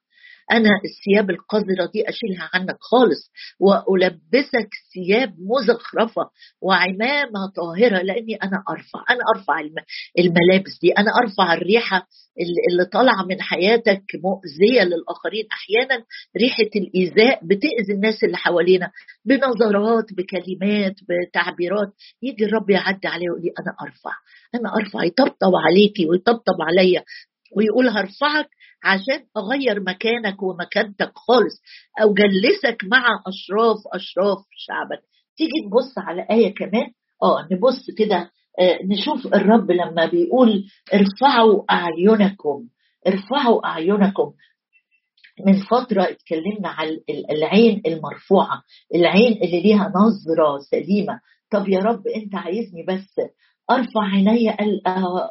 أنا 0.52 0.68
الثياب 0.84 1.30
القذرة 1.30 1.90
دي 1.92 2.08
أشيلها 2.08 2.50
عنك 2.54 2.76
خالص 2.80 3.30
وألبسك 3.60 4.68
ثياب 4.94 5.34
مزخرفة 5.38 6.22
وعمامة 6.62 7.40
طاهرة 7.56 8.02
لأني 8.02 8.34
أنا 8.34 8.62
أرفع 8.70 9.04
أنا 9.10 9.20
أرفع 9.36 9.60
الملابس 10.18 10.78
دي 10.82 10.92
أنا 10.92 11.10
أرفع 11.22 11.54
الريحة 11.54 12.06
اللي 12.70 12.84
طالعة 12.92 13.22
من 13.24 13.40
حياتك 13.40 14.02
مؤذية 14.24 14.82
للآخرين. 14.84 15.44
أحيانا 15.52 16.04
ريحة 16.36 16.70
الإيذاء 16.76 17.40
بتأذي 17.46 17.92
الناس 17.94 18.24
اللي 18.24 18.36
حوالينا 18.36 18.90
بنظرات 19.24 20.04
بكلمات 20.16 20.94
بتعبيرات. 21.08 21.92
يجي 22.22 22.44
الرب 22.44 22.70
يعدي 22.70 23.08
عليا 23.08 23.30
ويقول 23.30 23.42
لي 23.42 23.52
أنا 23.60 23.76
أرفع 23.82 24.12
أنا 24.54 24.76
أرفع 24.76 25.04
يطبطب 25.04 25.52
عليكي 25.66 26.06
ويطبطب 26.06 26.56
عليا 26.60 27.04
ويقول 27.56 27.88
هرفعك 27.88 28.48
عشان 28.84 29.24
اغير 29.36 29.80
مكانك 29.80 30.42
ومكانتك 30.42 31.12
خالص 31.14 31.62
أو 32.02 32.14
جلسك 32.14 32.84
مع 32.84 33.06
أشراف 33.26 33.76
أشراف 33.94 34.38
شعبك. 34.56 35.02
تيجي 35.36 35.66
نبص 35.66 35.98
على 35.98 36.26
آية 36.30 36.54
كمان؟ 36.54 36.90
آه 37.22 37.48
نبص 37.52 37.90
كده 37.98 38.30
آه 38.60 38.78
نشوف 38.84 39.26
الرب 39.34 39.70
لما 39.70 40.06
بيقول 40.06 40.64
ارفعوا 40.94 41.62
أعينكم 41.70 42.68
ارفعوا 43.06 43.66
أعينكم. 43.66 44.32
من 45.46 45.62
فترة 45.62 46.02
اتكلمنا 46.02 46.68
على 46.68 47.00
العين 47.30 47.82
المرفوعة 47.86 48.62
العين 48.94 49.32
اللي 49.32 49.60
ليها 49.62 49.92
نظرة 49.96 50.58
سليمة. 50.70 51.20
طب 51.52 51.68
يا 51.68 51.78
رب 51.78 52.06
أنت 52.06 52.34
عايزني 52.34 52.82
بس 52.88 53.20
أرفع 53.70 54.00
عيني 54.14 54.50
قال 54.50 54.80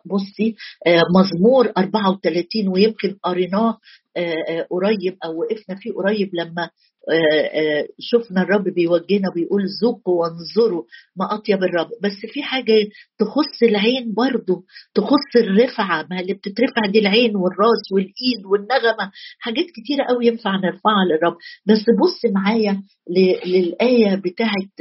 بصي 0.05 0.55
آه، 0.88 1.01
مزمور 1.19 1.72
34 1.77 2.67
ويمكن 2.67 3.15
قريناه 3.24 3.77
آه، 4.17 4.67
قريب 4.72 5.17
أو 5.25 5.39
وقفنا 5.39 5.75
فيه 5.75 5.91
قريب 5.93 6.29
لما 6.34 6.69
آه، 7.12 7.88
شفنا 8.00 8.41
الرب 8.41 8.63
بيوجهنا 8.63 9.29
بيقول 9.36 9.62
ذوقوا 9.84 10.22
وانظروا 10.22 10.84
ما 11.15 11.34
أطيب 11.36 11.63
الرب. 11.63 11.88
بس 12.03 12.31
في 12.34 12.43
حاجة 12.43 12.74
تخص 13.19 13.63
العين 13.63 14.13
برضه 14.13 14.63
تخص 14.96 15.31
الرفعة 15.36 16.08
ما 16.12 16.19
اللي 16.19 16.34
بتترفع 16.34 16.81
دي 16.91 17.00
العين 17.00 17.36
والراس 17.36 17.91
والإيد 17.93 18.46
والنغمة 18.46 19.12
حاجات 19.39 19.65
كتيرة 19.65 20.03
قوي 20.10 20.27
ينفع 20.27 20.55
نرفعها 20.55 21.05
للرب. 21.12 21.38
بس 21.67 21.86
بص 22.01 22.31
معايا 22.34 22.84
للآية 23.46 24.15
بتاعت 24.15 24.74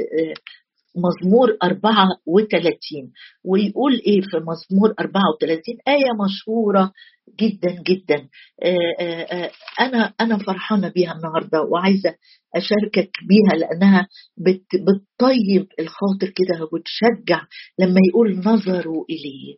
مزمور 0.96 1.56
34 1.62 3.12
ويقول 3.44 3.92
إيه 4.06 4.20
في 4.20 4.36
مزمور 4.36 4.94
34 5.00 5.62
آية 5.88 6.12
مشهورة 6.24 6.92
جدا 7.40 7.82
جدا. 7.88 8.28
آه، 8.62 8.76
آه، 9.00 9.22
آه، 9.22 9.50
أنا 9.80 10.14
أنا 10.20 10.38
فرحانة 10.38 10.88
بيها 10.88 11.12
النهارده 11.12 11.62
وعايزة 11.62 12.14
أشاركك 12.56 13.10
بيها 13.28 13.58
لأنها 13.58 14.08
بتطيب 14.38 15.66
الخاطر 15.80 16.26
كده 16.36 16.68
وتشجع 16.72 17.42
لما 17.78 18.00
يقول 18.08 18.38
نظروا 18.38 19.04
إليه. 19.10 19.56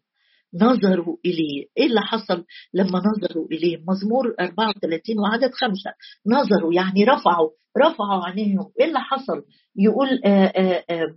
نظروا 0.55 1.17
إليه. 1.27 1.67
إيه 1.79 1.87
اللي 1.87 2.01
حصل 2.01 2.45
لما 2.75 2.99
نظروا 3.09 3.47
إليه؟ 3.53 3.77
مزمور 3.89 4.35
34 4.41 5.19
وعدد 5.19 5.51
خمسة. 5.53 5.91
نظروا 6.27 6.75
يعني 6.75 7.05
رفعوا 7.05 7.51
رفعوا 7.79 8.25
عينيهم 8.25 8.73
إيه 8.81 8.87
اللي 8.87 9.01
حصل؟ 9.01 9.43
يقول 9.77 10.09
آآ 10.25 10.53
آآ 10.57 11.17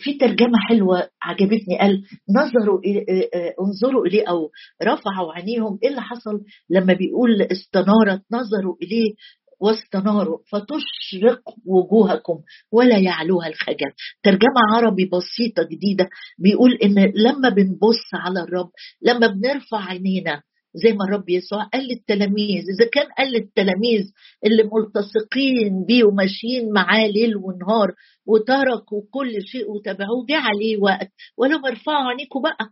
في 0.00 0.14
ترجمة 0.14 0.58
حلوة 0.68 1.08
عجبتني. 1.22 1.78
قال 1.80 2.02
نظروا 2.36 2.80
آه، 2.86 3.28
آه، 3.34 3.54
انظروا 3.60 4.06
إليه 4.06 4.28
أو 4.28 4.50
رفعوا 4.82 5.32
عينيهم. 5.32 5.78
إيه 5.82 5.88
اللي 5.90 6.02
حصل؟ 6.02 6.40
لما 6.70 6.92
بيقول 6.92 7.42
استنارت 7.42 8.22
نظروا 8.32 8.76
إليه 8.82 9.14
واستناروا. 9.60 10.38
فتشرق 10.50 11.40
وجوهكم 11.66 12.38
ولا 12.72 12.98
يعلوها 12.98 13.48
الخجل. 13.48 13.92
ترجمة 14.22 14.60
عربي 14.74 15.04
بسيطة 15.04 15.62
جديدة. 15.62 16.08
بيقول 16.38 16.72
إن 16.84 17.12
لما 17.14 17.48
بنبص 17.48 18.14
على 18.14 18.40
الرب 18.40 18.70
لما 19.02 19.26
بنرفع 19.26 19.84
عينينا 19.84 20.42
زي 20.74 20.92
ما 20.92 21.04
الرب 21.04 21.28
يسوع 21.28 21.64
قال 21.64 21.88
للتلاميذ 21.88 22.64
إذا 22.74 22.90
كان 22.92 23.06
قال 23.18 23.32
للتلاميذ 23.32 24.02
اللي 24.46 24.62
ملتصقين 24.72 25.84
بيه 25.86 26.04
وماشيين 26.04 26.72
معاه 26.72 27.06
ليل 27.06 27.36
ونهار 27.36 27.88
وتركوا 28.26 29.02
كل 29.10 29.42
شيء 29.46 29.70
وتبعوه 29.70 30.26
جه 30.28 30.36
عليه 30.36 30.76
وقت. 30.82 31.08
ولما 31.38 31.68
ارفعوا 31.68 32.08
عينيكم 32.08 32.42
بقى 32.42 32.66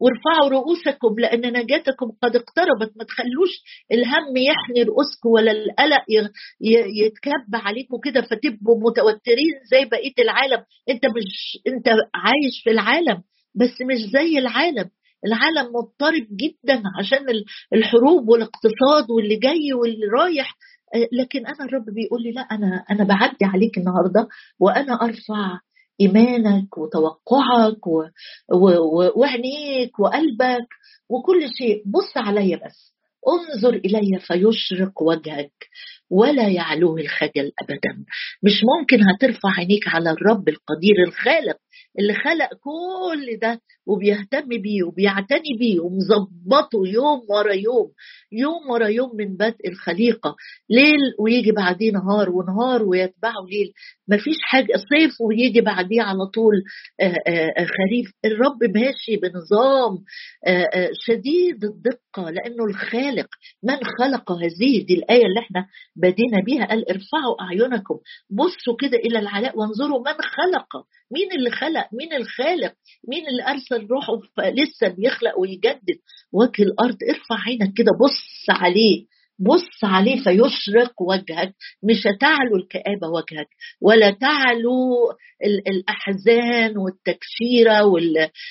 وارفعوا 0.00 0.48
رؤوسكم 0.50 1.14
لأن 1.18 1.40
نجاتكم 1.52 2.06
قد 2.22 2.36
اقتربت. 2.36 2.92
ما 2.96 3.04
تخلوش 3.04 3.52
الهم 3.92 4.36
يحني 4.36 4.82
رؤوسكم 4.82 5.28
ولا 5.28 5.52
القلق 5.52 6.04
يتكب 7.04 7.54
عليكم 7.54 7.96
كده 8.04 8.20
فتبقوا 8.20 8.80
متوترين 8.90 9.54
زي 9.70 9.84
بقية 9.84 10.14
العالم. 10.18 10.64
أنت 10.88 11.06
مش 11.06 11.58
أنت 11.66 11.88
عايش 12.14 12.62
في 12.64 12.70
العالم 12.70 13.22
بس 13.54 13.74
مش 13.90 13.98
زي 14.12 14.38
العالم. 14.38 14.90
العالم 15.26 15.72
مضطرب 15.72 16.26
جدا 16.36 16.82
عشان 16.98 17.18
الحروب 17.74 18.28
والاقتصاد 18.28 19.10
واللي 19.10 19.36
جاي 19.36 19.72
واللي 19.72 20.06
رايح. 20.06 20.56
آه، 20.94 21.08
لكن 21.12 21.46
أنا 21.46 21.64
الرب 21.64 21.84
بيقول 21.84 22.22
لي 22.22 22.30
لا 22.32 22.40
أنا 22.40 22.84
أنا 22.90 23.04
بعدي 23.04 23.44
عليك 23.44 23.78
النهارده 23.78 24.28
وأنا 24.60 24.94
أرفع 25.02 25.58
إيمانك 26.00 26.78
وتوقعك 26.78 27.86
وعينيك 29.16 30.00
وقلبك 30.00 30.68
وكل 31.10 31.40
شيء. 31.58 31.82
بص 31.86 32.16
عليا 32.16 32.56
بس 32.66 32.94
انظر 33.28 33.74
إلي 33.76 34.18
فيشرق 34.20 35.02
وجهك 35.02 35.52
ولا 36.10 36.48
يعلوه 36.48 37.00
الخجل 37.00 37.52
ابدا. 37.62 38.04
مش 38.42 38.52
ممكن 38.78 38.98
هترفع 39.08 39.48
عينيك 39.58 39.88
على 39.88 40.10
الرب 40.10 40.48
القدير 40.48 40.96
الخالق 41.06 41.56
اللي 41.98 42.14
خلق 42.14 42.48
كل 42.60 43.38
ده 43.42 43.60
وبيهتم 43.86 44.48
بيه 44.48 44.82
وبيعتني 44.82 45.56
بيه 45.58 45.80
ومظبطه 45.80 46.78
يوم 46.86 47.20
ورا 47.30 47.52
يوم 47.52 47.90
يوم 48.32 48.70
ورا 48.70 48.86
يوم 48.88 49.10
من 49.16 49.36
بدء 49.36 49.68
الخليقة. 49.68 50.36
ليل 50.70 50.98
ويجي 51.20 51.52
بعديه 51.52 51.90
نهار 51.92 52.30
ونهار 52.30 52.82
ويتبعه 52.82 53.44
ليل. 53.52 53.72
مفيش 54.08 54.36
حاجة 54.42 54.72
صيف 54.76 55.20
ويجي 55.20 55.60
بعديه 55.60 56.02
على 56.02 56.26
طول 56.34 56.54
آه، 57.00 57.04
آه، 57.04 57.52
آه، 57.58 57.64
خريف. 57.64 58.12
الرب 58.24 58.76
ماشي 58.76 59.16
بنظام 59.22 59.98
شديد 61.06 61.64
الدقة 61.64 62.30
لأنه 62.30 62.64
الخالق 62.64 63.28
من 63.62 63.76
خلق 63.98 64.32
هذه 64.32 64.84
دي 64.86 64.94
الآية 64.94 65.24
اللي 65.26 65.40
إحنا 65.40 65.66
بدينا 65.96 66.40
بيها. 66.46 66.64
قال 66.66 66.88
ارفعوا 66.90 67.42
أعينكم. 67.42 67.98
بصوا 68.30 68.76
كده 68.80 68.98
إلى 68.98 69.18
العلاء 69.18 69.58
وانظروا 69.58 69.98
من 70.00 70.12
خلق. 70.12 70.84
مين 71.12 71.32
اللي 71.38 71.50
خلق؟ 71.50 71.67
مين 71.92 72.12
الخالق؟ 72.12 72.74
مين 73.08 73.24
اللي 73.28 73.42
أرسل 73.48 73.86
روحه 73.86 74.12
لسه 74.38 74.88
بيخلق 74.88 75.38
ويجدد؟ 75.38 75.98
وجه 76.32 76.62
الأرض 76.62 76.96
ارفع 77.08 77.44
عينك 77.46 77.72
كده 77.76 77.92
بص 78.00 78.50
عليه 78.50 79.06
بص 79.40 79.84
عليه 79.84 80.22
فيشرق 80.24 81.02
وجهك 81.02 81.54
مش 81.82 82.06
هتعلو 82.06 82.56
الكآبة 82.56 83.08
وجهك 83.08 83.48
ولا 83.80 84.10
تعلو 84.10 84.94
الأحزان 85.70 86.78
والتكشيرة 86.78 87.84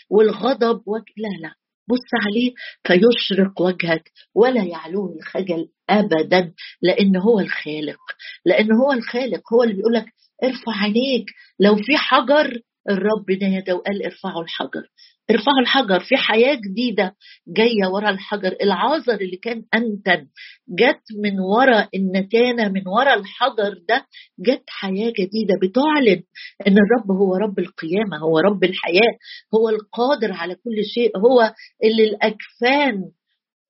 والغضب 0.09 0.81
وجه 0.85 1.13
لا 1.17 1.47
لا 1.47 1.53
بص 1.89 2.09
عليه 2.27 2.53
فيشرق 2.83 3.61
وجهك 3.61 4.11
ولا 4.35 4.63
يعلوه 4.63 5.15
الخجل 5.15 5.67
ابدا 5.89 6.53
لأن 6.81 7.17
هو 7.17 7.39
الخالق 7.39 7.99
لأن 8.45 8.71
هو 8.71 8.91
الخالق 8.93 9.53
هو 9.53 9.63
اللي 9.63 9.73
بيقول 9.73 9.93
لك 9.93 10.05
ارفع 10.43 10.71
عينيك 10.83 11.25
لو 11.59 11.75
في 11.75 11.97
حجر 11.97 12.61
الرب 12.89 13.31
نادى 13.41 13.71
وقال 13.73 14.03
ارفعوا 14.05 14.43
الحجر. 14.43 14.83
ارفعوا 15.31 15.59
الحجر 15.61 15.99
في 15.99 16.17
حياة 16.17 16.55
جديدة 16.55 17.15
جاية 17.47 17.87
ورا 17.93 18.09
الحجر. 18.09 18.55
العازر 18.63 19.13
اللي 19.21 19.37
كان 19.37 19.63
أنتن 19.75 20.27
جت 20.69 21.01
من 21.23 21.39
ورا 21.39 21.87
النتانة 21.95 22.69
من 22.69 22.87
ورا 22.87 23.13
الحجر 23.13 23.73
ده 23.89 24.05
جت 24.39 24.63
حياة 24.67 25.09
جديدة. 25.19 25.53
بتعلن 25.61 26.23
أن 26.67 26.73
الرب 26.77 27.11
هو 27.11 27.35
رب 27.35 27.59
القيامة 27.59 28.17
هو 28.17 28.39
رب 28.39 28.63
الحياة 28.63 29.13
هو 29.55 29.69
القادر 29.69 30.33
على 30.33 30.55
كل 30.55 30.85
شيء 30.93 31.17
هو 31.17 31.53
اللي 31.83 32.03
الأكفان 32.03 33.11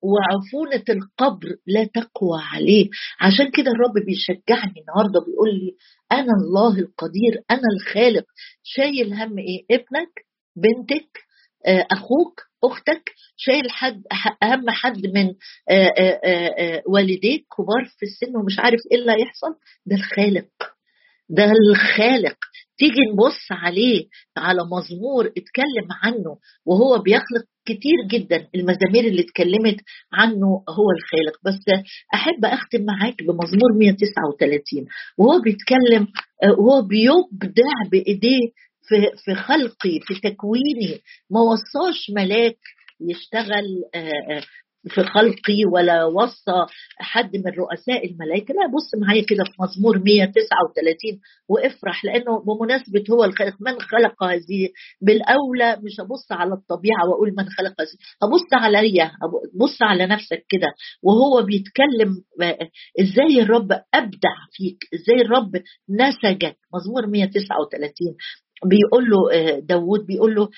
وعفونة 0.01 0.83
القبر 0.89 1.55
لا 1.67 1.83
تقوى 1.83 2.39
عليه. 2.53 2.89
عشان 3.21 3.51
كده 3.51 3.71
الرب 3.71 4.05
بيشجعني 4.05 4.73
النهاردة 4.81 5.19
بيقول 5.27 5.49
لي 5.49 5.75
أنا 6.11 6.33
الله 6.41 6.79
القدير 6.79 7.41
أنا 7.51 7.61
الخالق. 7.75 8.25
شايل 8.63 9.13
هم 9.13 9.37
إيه؟ 9.37 9.65
ابنك 9.71 10.25
بنتك 10.55 11.19
آه، 11.67 11.87
أخوك 11.91 12.41
أختك. 12.63 13.11
شايل 13.37 13.71
حد 13.71 14.03
أهم 14.43 14.69
حد 14.69 15.05
من 15.07 15.27
آه، 15.69 15.93
آه، 16.25 16.83
والديك 16.87 17.45
كبار 17.57 17.85
في 17.99 18.03
السن 18.05 18.35
ومش 18.37 18.59
عارف 18.59 18.79
إيه 18.91 18.97
اللي 18.99 19.11
هيحصل. 19.11 19.55
ده 19.85 19.95
الخالق. 19.95 20.49
ده 21.29 21.51
الخالق. 21.69 22.37
تيجي 22.77 23.01
نبص 23.13 23.47
عليه 23.51 24.05
على 24.37 24.59
مزمور 24.63 25.25
اتكلم 25.25 25.87
عنه 26.03 26.37
وهو 26.65 26.99
بيخلق 26.99 27.45
كتير 27.65 27.97
جدا. 28.11 28.47
المزامير 28.55 29.03
اللي 29.03 29.21
اتكلمت 29.21 29.77
عنه 30.13 30.47
هو 30.69 30.87
الخالق. 30.97 31.37
بس 31.45 31.83
أحب 32.13 32.45
أختم 32.45 32.85
معاك 32.85 33.23
بمزمور 33.23 33.73
139 33.79 34.85
وهو 35.17 35.41
بيتكلم 35.41 36.07
وهو 36.59 36.81
بيبدع 36.81 37.89
بإيديه 37.91 38.47
في 38.87 38.95
في 39.25 39.35
خلقي 39.35 39.99
في 40.01 40.13
تكويني. 40.29 40.99
ما 41.31 41.41
وصاش 41.41 42.09
ملاك 42.15 42.57
يشتغل 43.09 43.65
في 44.89 45.03
خلقي 45.03 45.65
ولا 45.73 46.05
وصى 46.05 46.65
حد 46.99 47.35
من 47.35 47.51
رؤساء 47.51 48.05
الملائكة. 48.11 48.53
لا 48.53 48.67
بص 48.67 48.95
معايا 49.01 49.21
كده 49.29 49.43
في 49.43 49.51
مزمور 49.61 49.97
139 49.99 51.19
وافرح 51.49 52.05
لأنه 52.05 52.39
بمناسبة 52.39 53.03
هو 53.11 53.23
الخالق 53.23 53.55
من 53.61 53.79
خلق 53.79 54.23
هذه؟ 54.23 54.69
بالأولى 55.01 55.77
مش 55.83 55.99
هبص 55.99 56.31
على 56.31 56.53
الطبيعة 56.53 57.09
وأقول 57.09 57.33
من 57.37 57.49
خلق 57.49 57.81
هذه 57.81 57.97
هبص 58.23 58.53
عليا 58.53 59.11
بص 59.55 59.81
على 59.81 60.07
نفسك 60.07 60.45
كده 60.49 60.67
وهو 61.03 61.41
بيتكلم 61.45 62.23
إزاي 63.01 63.41
الرب 63.41 63.71
أبدع 63.93 64.35
فيك 64.51 64.77
إزاي 64.93 65.21
الرب 65.21 65.51
نسجك. 65.89 66.57
مزمور 66.73 67.07
139 67.07 68.15
بيقول 68.65 69.09
له 69.09 69.33
آه، 69.33 69.59
داود 69.59 70.05
بيقول 70.05 70.35
له 70.35 70.49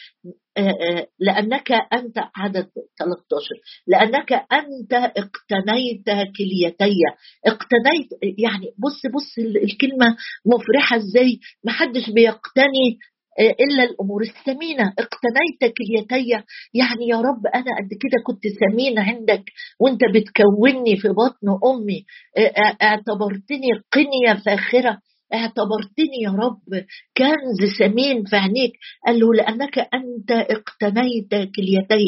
آه، 0.58 0.62
آه، 0.62 1.08
لأنك 1.20 1.72
أنت 1.72 2.18
عدد 2.36 2.68
13 3.00 3.56
لأنك 3.88 4.34
أنت 4.34 4.94
اقتنيت 4.94 6.06
كليتي. 6.38 6.96
اقتنيت 7.48 8.10
يعني 8.40 8.66
بص 8.78 9.02
بص 9.16 9.46
الكلمة 9.64 10.16
مفرحة 10.46 10.98
إزاي؟ 10.98 11.40
محدش 11.66 12.10
بيقتني 12.10 12.98
إلا 13.40 13.84
الأمور 13.84 14.22
الثمينة. 14.22 14.84
اقتنيت 15.00 15.74
كليتي. 15.78 16.30
يعني 16.74 17.08
يا 17.08 17.16
رب 17.18 17.46
أنا 17.56 17.72
قد 17.80 17.90
كده 18.02 18.24
كنت 18.28 18.44
ثمين 18.48 19.00
عندك 19.00 19.44
وأنت 19.80 20.02
بتكوني 20.16 20.98
في 20.98 21.08
بطن 21.10 21.48
أمي. 21.72 22.06
اعتبرتني 22.82 23.70
قنية 23.94 24.34
فاخرة. 24.46 25.00
اعتبرتني 25.34 26.22
يا 26.24 26.30
رب 26.32 26.86
كنز 27.18 27.74
ثمين 27.80 28.24
في 28.26 28.36
عينيك. 28.36 28.74
قال 29.08 29.20
له 29.20 29.34
لأنك 29.34 29.80
أنت 29.80 30.32
اقتنيت 30.32 31.30
كليتي 31.56 32.06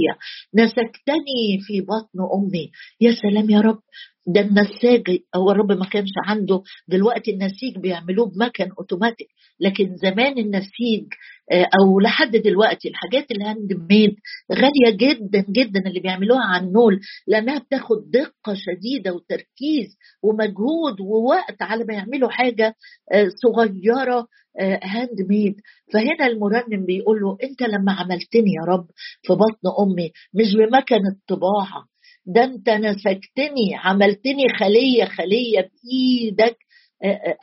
نسكتني 0.55 1.59
في 1.61 1.81
بطن 1.81 2.19
أمي. 2.35 2.71
يا 3.01 3.11
سلام 3.11 3.49
يا 3.49 3.61
رب. 3.61 3.79
ده 4.27 4.41
النساج 4.41 5.19
هو 5.35 5.51
الرب 5.51 5.71
ما 5.71 5.85
كانش 5.85 6.09
عنده. 6.25 6.61
دلوقتي 6.87 7.31
النسيج 7.31 7.77
بيعملوه 7.77 8.25
بمكن 8.29 8.69
أوتوماتيك. 8.79 9.27
لكن 9.59 9.95
زمان 9.95 10.37
النسيج 10.37 11.05
آه، 11.51 11.67
أو 11.79 11.99
لحد 11.99 12.31
دلوقتي 12.31 12.87
الحاجات 12.89 13.31
ال 13.31 13.73
handmade 13.91 14.15
غالية 14.51 14.97
جدا 14.97 15.45
جدا 15.49 15.79
اللي 15.87 15.99
بيعملوها 15.99 16.43
على 16.45 16.65
النول. 16.67 16.99
لأنها 17.27 17.59
بتاخد 17.59 18.11
دقة 18.11 18.53
شديدة 18.53 19.13
وتركيز 19.13 19.97
ومجهود 20.23 21.01
ووقت 21.01 21.61
على 21.61 21.83
ما 21.83 21.93
يعملوا 21.93 22.29
حاجة 22.29 22.75
آه، 23.13 23.29
صغيرة 23.43 24.27
hand 24.59 25.21
آه، 25.21 25.27
made 25.29 25.55
فهنا 25.93 26.27
المرنم 26.27 26.85
بيقول 26.85 27.21
له 27.21 27.37
أنت 27.43 27.61
لما 27.61 27.91
عملتني 27.91 28.51
يا 28.53 28.73
رب 28.73 28.87
في 29.21 29.33
بطن 29.33 29.67
أمي 29.79 30.11
مش 30.33 30.55
بمكن 30.55 31.07
الطباعة 31.07 31.90
ده 32.25 32.43
انت 32.43 32.69
نسجتني 32.69 33.75
عملتني 33.75 34.49
خلية 34.59 35.05
خلية 35.05 35.59
بإيدك. 35.83 36.57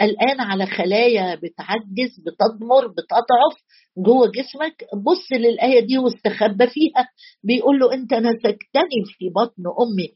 الآن 0.03 0.41
على 0.41 0.67
خلايا 0.67 1.35
بتعجز 1.35 2.21
بتضمر 2.27 2.87
بتضعف 2.87 3.57
جوه 3.99 4.31
جسمك. 4.31 4.85
بص 5.05 5.33
للآية 5.33 5.81
دي 5.87 5.99
واستخبى 5.99 6.67
فيها. 6.67 7.09
بيقول 7.45 7.79
له 7.79 7.95
انت 7.95 8.15
نسجتني 8.15 9.05
في 9.19 9.29
بطن 9.37 9.63
أمي. 9.81 10.09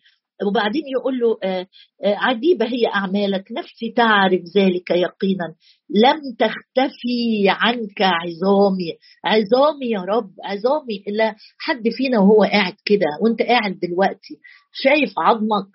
وبعدين 0.46 0.82
يقول 0.98 1.18
له 1.20 1.38
آه، 1.42 1.66
آه، 2.04 2.14
عجيبة 2.16 2.66
هي 2.66 2.86
أعمالك. 2.94 3.44
نفسي 3.52 3.92
تعرف 3.96 4.40
ذلك 4.56 4.90
يقينا. 4.90 5.54
لم 5.94 6.20
تختفي 6.38 7.46
عنك 7.48 8.02
عظامي. 8.02 8.92
عظامي 9.24 9.90
يا 9.90 10.00
رب 10.00 10.30
عظامي. 10.44 11.04
إلا 11.08 11.34
حد 11.58 11.82
فينا 11.96 12.18
وهو 12.18 12.42
قاعد 12.42 12.74
كده 12.84 13.06
وانت 13.22 13.42
قاعد 13.42 13.78
دلوقتي 13.82 14.34
شايف 14.72 15.12
عظمك؟ 15.18 15.72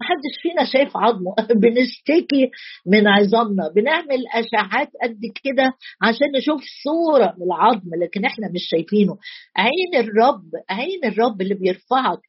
محدش 0.00 0.42
فينا 0.42 0.64
شايف 0.64 0.96
عظمه. 0.96 1.34
بنشتكي 1.62 2.50
من 2.86 3.08
عظامنا. 3.08 3.68
بنعمل 3.76 4.24
أشعات 4.34 4.90
قد 5.02 5.20
كده 5.44 5.72
عشان 6.02 6.26
نشوف 6.36 6.60
صورة 6.84 7.34
للعظم 7.38 7.90
لكن 8.02 8.24
إحنا 8.24 8.48
مش 8.54 8.62
شايفينه. 8.70 9.18
عين 9.56 10.04
الرب 10.04 10.50
عين 10.70 11.04
الرب 11.04 11.40
اللي 11.40 11.54
بيرفعك 11.54 12.20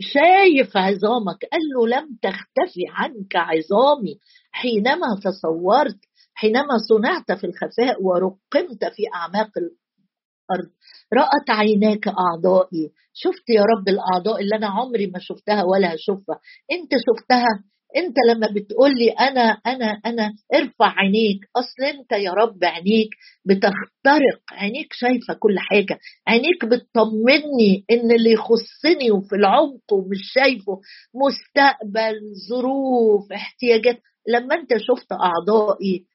شايف 0.00 0.76
عظامك. 0.76 1.44
قال 1.52 1.60
له 1.74 1.88
لم 1.96 2.18
تختفي 2.22 2.84
عنك 2.88 3.36
عظامي 3.36 4.18
حينما 4.52 5.20
تصورت 5.24 5.98
حينما 6.34 6.78
صنعت 6.88 7.32
في 7.32 7.44
الخفاء 7.46 8.02
ورقمت 8.02 8.84
في 8.84 9.02
أعماق 9.14 9.50
الأرض 9.58 10.70
رأت 11.14 11.50
عيناك 11.50 12.08
أعضائي. 12.08 12.90
شفت 13.12 13.50
يا 13.50 13.62
رب 13.62 13.88
الأعضاء 13.88 14.40
اللي 14.40 14.56
أنا 14.56 14.66
عمري 14.66 15.06
ما 15.06 15.18
شفتها 15.18 15.64
ولا 15.64 15.94
هشوفها. 15.94 16.40
أنت 16.72 16.90
شفتها؟ 17.06 17.64
أنت 17.96 18.16
لما 18.28 18.48
بتقول 18.54 18.90
لي 18.94 19.10
أنا 19.10 19.40
أنا 19.66 20.00
أنا 20.06 20.32
ارفع 20.54 20.94
عينيك. 20.98 21.38
أصل 21.56 21.82
أنت 21.82 22.12
يا 22.12 22.30
رب 22.32 22.64
عينيك 22.64 23.08
بتخترق. 23.44 24.40
عينيك 24.52 24.92
شايفة 24.92 25.34
كل 25.34 25.58
حاجة. 25.58 25.98
عينيك 26.28 26.64
بتطمني 26.64 27.84
إن 27.90 28.10
اللي 28.12 28.32
يخصني 28.32 29.10
وفي 29.10 29.36
العمق 29.36 29.92
ومش 29.92 30.18
شايفه 30.34 30.80
مستقبل 31.14 32.14
ظروف 32.50 33.32
احتياجات. 33.32 34.00
لما 34.28 34.54
أنت 34.54 34.70
شفت 34.76 35.12
أعضائي 35.12 36.06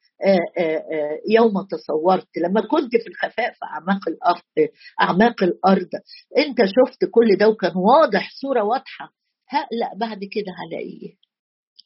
يوم 1.30 1.52
تصورت 1.70 2.28
لما 2.38 2.60
كنت 2.60 2.96
في 2.96 3.08
الخفاء 3.08 3.52
في 3.52 3.64
أعماق 3.64 4.08
الأرض 4.08 4.68
أعماق 5.02 5.42
الأرض. 5.42 5.88
أنت 6.38 6.58
شفت 6.58 7.04
كل 7.10 7.36
ده 7.36 7.48
وكان 7.48 7.72
واضح 7.76 8.30
صورة 8.40 8.62
واضحة. 8.62 9.12
هقلق 9.48 9.94
بعد 9.96 10.18
كده 10.18 10.52
على 10.58 10.78
إيه؟ 10.82 11.14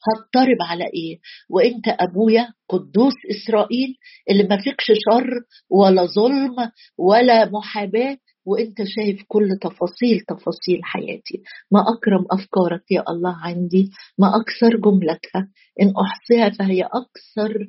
هضطرب 0.07 0.57
على 0.61 0.83
إيه؟ 0.83 1.19
وأنت 1.49 1.87
أبويا 1.87 2.47
قدوس 2.69 3.13
إسرائيل 3.31 3.95
اللي 4.29 4.43
ما 4.43 4.57
فيكش 4.57 4.85
شر 4.85 5.29
ولا 5.69 6.05
ظلم 6.05 6.55
ولا 6.97 7.49
محاباة 7.51 8.17
وأنت 8.45 8.77
شايف 8.83 9.23
كل 9.27 9.49
تفاصيل 9.61 10.19
تفاصيل 10.19 10.79
حياتي. 10.83 11.43
ما 11.71 11.79
أكرم 11.81 12.25
أفكارك 12.31 12.91
يا 12.91 13.03
الله 13.09 13.35
عندي 13.35 13.89
ما 14.19 14.27
أكثر 14.35 14.77
جملتها. 14.77 15.49
إن 15.81 15.93
أحصيها 16.05 16.49
فهي 16.49 16.83
أكثر 16.83 17.67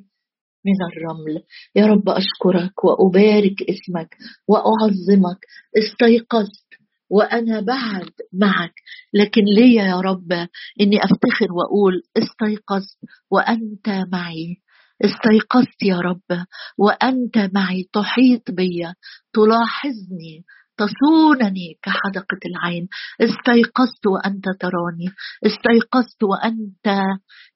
من 0.65 0.73
الرمل. 0.91 1.43
يا 1.75 1.85
رب 1.85 2.09
أشكرك 2.09 2.83
وأبارك 2.83 3.61
اسمك 3.61 4.17
وأعظمك. 4.47 5.39
استيقظت 5.77 6.67
وأنا 7.09 7.59
بعد 7.59 8.11
معك. 8.33 8.73
لكن 9.13 9.43
لي 9.43 9.73
يا 9.73 10.01
رب 10.01 10.33
إني 10.81 10.97
أفتخر 11.03 11.53
وأقول 11.53 12.01
استيقظت 12.17 12.97
وأنت 13.31 13.89
معي. 14.11 14.57
استيقظت 15.05 15.83
يا 15.83 15.99
رب 15.99 16.45
وأنت 16.77 17.37
معي. 17.53 17.89
تحيط 17.93 18.51
بي. 18.51 18.93
تلاحظني. 19.33 20.45
تصونني 20.77 21.79
كحدقة 21.81 22.39
العين. 22.45 22.87
استيقظت 23.21 24.07
وأنت 24.07 24.45
تراني. 24.59 25.09
استيقظت 25.45 26.23
وأنت 26.23 27.01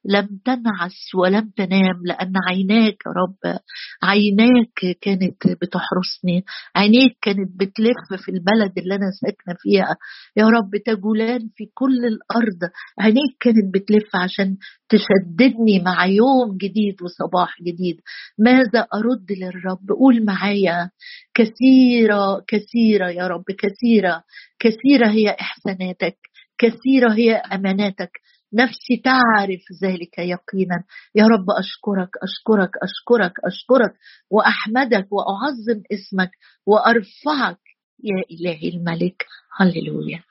لم 0.06 0.40
تنعس 0.46 1.16
ولم 1.16 1.52
تنام 1.58 2.02
لأن 2.06 2.34
عيناك 2.50 2.96
يا 3.06 3.12
رب 3.12 3.60
عيناك 4.04 4.98
كانت 5.02 5.48
بتحرسني 5.62 6.44
عينيك 6.76 7.18
كانت 7.22 7.50
بتلف 7.60 8.22
في 8.26 8.32
البلد 8.32 8.78
اللي 8.78 8.96
أنا 8.96 9.12
ساكنة 9.22 9.56
فيها. 9.60 9.96
يا 10.38 10.46
رب 10.46 10.72
تجولان 10.86 11.50
في 11.56 11.66
كل 11.74 12.06
الأرض 12.06 12.72
عينيك 13.00 13.36
كانت 13.40 13.74
بتلف 13.74 14.16
عشان 14.16 14.58
تشددني 14.90 15.80
مع 15.80 16.06
يوم 16.06 16.58
جديد 16.58 16.96
وصباح 17.02 17.56
جديد. 17.62 18.02
ماذا 18.40 18.88
أرد 18.94 19.32
للرب؟ 19.32 19.90
قول 20.00 20.26
معايا. 20.26 20.90
كثيرة 21.34 22.44
كثيرة 22.48 23.10
يا 23.10 23.28
رب 23.28 23.44
كثيرة 23.60 24.24
كثيرة 24.60 25.08
هي 25.10 25.36
إحساناتك 25.42 26.18
كثيرة 26.58 27.14
هي 27.14 27.36
أماناتك 27.36 28.12
نفسي 28.54 28.98
تعرف 29.04 29.62
ذلك 29.84 30.18
يقينا. 30.20 30.84
يا 31.16 31.24
رب 31.24 31.46
أشكرك 31.60 32.10
أشكرك 32.24 32.72
أشكرك 32.84 33.34
أشكرك 33.46 33.94
وأحمدك 34.30 35.08
وأعظم 35.12 35.84
اسمك 35.92 36.32
وأرفعك 36.66 37.60
يا 38.04 38.24
إلهي 38.32 38.70
الملك. 38.70 39.26
هللويا. 39.58 40.24